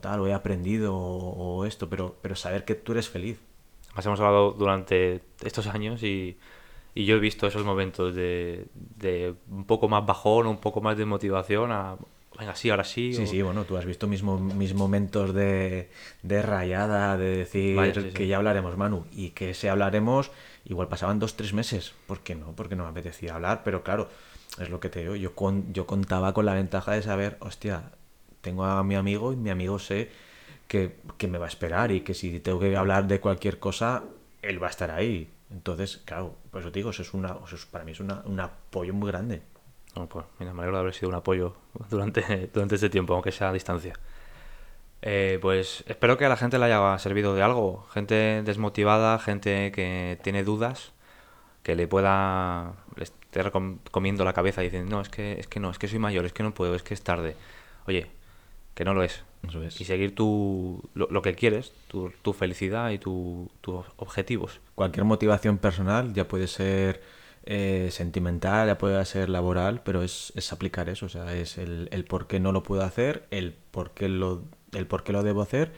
tal, 0.00 0.20
o 0.20 0.26
he 0.26 0.34
aprendido 0.34 0.96
o, 0.96 1.64
esto, 1.64 1.88
pero, 1.88 2.16
pero 2.20 2.34
saber 2.34 2.64
que 2.64 2.74
tú 2.74 2.92
eres 2.92 3.08
feliz. 3.08 3.38
Además 3.90 4.06
hemos 4.06 4.20
hablado 4.20 4.52
durante 4.52 5.22
estos 5.44 5.68
años 5.68 6.02
y, 6.02 6.36
yo 6.96 7.16
he 7.16 7.20
visto 7.20 7.46
esos 7.46 7.64
momentos 7.64 8.14
de, 8.14 8.66
un 9.50 9.66
poco 9.66 9.88
más 9.88 10.04
bajón, 10.04 10.48
un 10.48 10.58
poco 10.58 10.80
más 10.80 10.96
de 10.96 11.04
motivación 11.04 11.70
a, 11.70 11.96
venga, 12.38 12.54
sí, 12.54 12.70
ahora 12.70 12.84
sí. 12.84 13.12
Sí, 13.14 13.26
sí, 13.26 13.42
bueno, 13.42 13.64
tú 13.64 13.76
has 13.76 13.84
visto 13.84 14.06
mis, 14.06 14.22
mis 14.22 14.74
momentos 14.74 15.34
de, 15.34 15.90
de 16.22 16.42
rayada, 16.42 17.16
de 17.16 17.36
decir 17.36 18.12
que 18.12 18.26
ya 18.26 18.36
hablaremos, 18.36 18.76
Manu, 18.76 19.06
y 19.12 19.30
que 19.30 19.54
se 19.54 19.68
hablaremos 19.68 20.30
Igual 20.68 20.88
pasaban 20.88 21.20
dos, 21.20 21.36
tres 21.36 21.52
meses. 21.52 21.94
¿Por 22.06 22.20
qué 22.20 22.34
no? 22.34 22.52
Porque 22.52 22.74
no 22.74 22.84
me 22.84 22.90
apetecía 22.90 23.36
hablar, 23.36 23.62
pero 23.64 23.84
claro, 23.84 24.08
es 24.58 24.68
lo 24.68 24.80
que 24.80 24.88
te 24.88 25.00
digo. 25.00 25.14
Yo, 25.14 25.34
con, 25.34 25.72
yo 25.72 25.86
contaba 25.86 26.32
con 26.32 26.44
la 26.44 26.54
ventaja 26.54 26.92
de 26.92 27.02
saber, 27.02 27.36
hostia, 27.40 27.92
tengo 28.40 28.64
a 28.64 28.82
mi 28.82 28.96
amigo 28.96 29.32
y 29.32 29.36
mi 29.36 29.50
amigo 29.50 29.78
sé 29.78 30.10
que, 30.66 30.96
me 31.28 31.38
va 31.38 31.44
a 31.46 31.48
esperar 31.48 31.92
y 31.92 32.00
que 32.00 32.14
si 32.14 32.40
tengo 32.40 32.58
que 32.58 32.76
hablar 32.76 33.06
de 33.06 33.20
cualquier 33.20 33.60
cosa, 33.60 34.02
él 34.42 34.60
va 34.60 34.66
a 34.66 34.70
estar 34.70 34.90
ahí. 34.90 35.30
Entonces, 35.52 35.98
claro, 36.04 36.34
pues 36.50 36.66
os 36.66 36.72
digo, 36.72 36.90
eso 36.90 37.02
es 37.02 37.14
una, 37.14 37.36
para 37.70 37.84
mí 37.84 37.92
es 37.92 38.00
una, 38.00 38.22
un 38.24 38.40
apoyo 38.40 38.92
muy 38.92 39.08
grande. 39.08 39.42
Pues 40.04 40.26
mira, 40.38 40.52
me 40.52 40.60
alegro 40.60 40.76
de 40.76 40.82
haber 40.82 40.94
sido 40.94 41.08
un 41.08 41.14
apoyo 41.14 41.54
durante, 41.88 42.50
durante 42.54 42.74
este 42.74 42.90
tiempo, 42.90 43.14
aunque 43.14 43.32
sea 43.32 43.48
a 43.48 43.52
distancia. 43.52 43.94
Eh, 45.02 45.38
pues 45.40 45.84
espero 45.86 46.18
que 46.18 46.24
a 46.24 46.28
la 46.28 46.36
gente 46.36 46.58
le 46.58 46.66
haya 46.66 46.98
servido 46.98 47.34
de 47.34 47.42
algo. 47.42 47.86
Gente 47.92 48.42
desmotivada, 48.44 49.18
gente 49.18 49.72
que 49.72 50.18
tiene 50.22 50.44
dudas, 50.44 50.92
que 51.62 51.76
le 51.76 51.88
pueda. 51.88 52.74
le 52.96 53.04
esté 53.04 53.42
comiendo 53.90 54.24
la 54.24 54.32
cabeza 54.32 54.62
y 54.62 54.66
diciendo, 54.66 54.96
no, 54.96 55.00
es 55.00 55.08
que, 55.08 55.38
es 55.40 55.46
que 55.46 55.60
no, 55.60 55.70
es 55.70 55.78
que 55.78 55.88
soy 55.88 55.98
mayor, 55.98 56.24
es 56.26 56.32
que 56.32 56.42
no 56.42 56.54
puedo, 56.54 56.74
es 56.74 56.82
que 56.82 56.94
es 56.94 57.02
tarde. 57.02 57.36
Oye, 57.86 58.08
que 58.74 58.84
no 58.84 58.94
lo 58.94 59.02
es. 59.02 59.24
Y 59.78 59.84
seguir 59.84 60.14
tu, 60.14 60.82
lo, 60.94 61.22
que 61.22 61.34
quieres, 61.34 61.72
tu, 61.88 62.12
tu 62.22 62.32
felicidad 62.32 62.90
y 62.90 62.98
tus 62.98 63.48
objetivos. 63.96 64.60
Cualquier 64.74 65.04
motivación 65.04 65.58
personal, 65.58 66.12
ya 66.14 66.26
puede 66.26 66.48
ser 66.48 67.00
eh, 67.46 67.88
sentimental, 67.90 68.68
ya 68.68 68.78
puede 68.78 69.04
ser 69.04 69.28
laboral, 69.28 69.82
pero 69.82 70.02
es, 70.02 70.32
es 70.36 70.52
aplicar 70.52 70.88
eso, 70.88 71.06
o 71.06 71.08
sea, 71.08 71.32
es 71.34 71.58
el, 71.58 71.88
el 71.92 72.04
por 72.04 72.26
qué 72.26 72.40
no 72.40 72.52
lo 72.52 72.62
puedo 72.62 72.82
hacer, 72.82 73.26
el 73.30 73.54
por 73.70 73.92
qué 73.92 74.08
lo 74.08 74.44
el 74.72 74.86
por 74.86 75.04
qué 75.04 75.12
lo 75.12 75.22
debo 75.22 75.42
hacer 75.42 75.72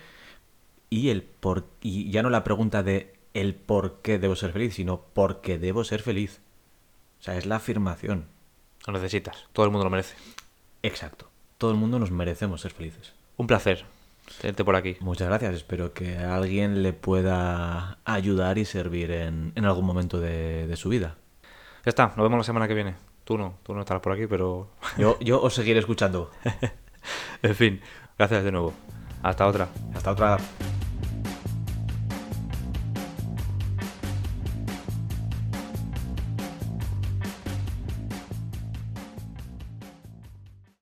y 0.90 1.10
el 1.10 1.22
por 1.22 1.66
y 1.82 2.10
ya 2.10 2.22
no 2.22 2.30
la 2.30 2.42
pregunta 2.42 2.82
de 2.82 3.14
el 3.34 3.54
por 3.54 4.00
qué 4.02 4.18
debo 4.18 4.34
ser 4.34 4.52
feliz, 4.52 4.74
sino 4.74 5.02
por 5.02 5.40
qué 5.40 5.58
debo 5.58 5.84
ser 5.84 6.02
feliz. 6.02 6.40
O 7.20 7.22
sea, 7.22 7.36
es 7.36 7.46
la 7.46 7.56
afirmación. 7.56 8.26
Lo 8.86 8.92
necesitas, 8.94 9.46
todo 9.52 9.66
el 9.66 9.72
mundo 9.72 9.84
lo 9.84 9.90
merece. 9.90 10.16
Exacto. 10.82 11.30
Todo 11.58 11.70
el 11.72 11.76
mundo 11.76 11.98
nos 11.98 12.10
merecemos 12.10 12.60
ser 12.60 12.72
felices. 12.72 13.12
Un 13.36 13.46
placer 13.46 13.84
tenerte 14.40 14.64
por 14.64 14.76
aquí. 14.76 14.96
Muchas 15.00 15.28
gracias, 15.28 15.54
espero 15.54 15.92
que 15.92 16.18
a 16.18 16.36
alguien 16.36 16.82
le 16.82 16.92
pueda 16.92 17.98
ayudar 18.04 18.58
y 18.58 18.64
servir 18.64 19.10
en, 19.10 19.52
algún 19.64 19.84
momento 19.84 20.20
de, 20.20 20.66
de, 20.66 20.76
su 20.76 20.88
vida. 20.88 21.16
Ya 21.88 21.90
está, 21.90 22.08
nos 22.08 22.18
vemos 22.18 22.36
la 22.36 22.44
semana 22.44 22.68
que 22.68 22.74
viene. 22.74 22.96
Tú 23.24 23.38
no, 23.38 23.54
tú 23.62 23.72
no 23.72 23.80
estarás 23.80 24.02
por 24.02 24.12
aquí, 24.12 24.26
pero... 24.26 24.68
Yo, 24.98 25.18
yo 25.20 25.40
os 25.40 25.54
seguiré 25.54 25.78
escuchando. 25.80 26.30
en 27.42 27.54
fin, 27.54 27.80
Gracias 28.18 28.44
de 28.44 28.52
nuevo. 28.52 28.74
Hasta 29.22 29.46
otra. 29.46 29.68
Hasta 29.94 30.10
otra. 30.10 30.36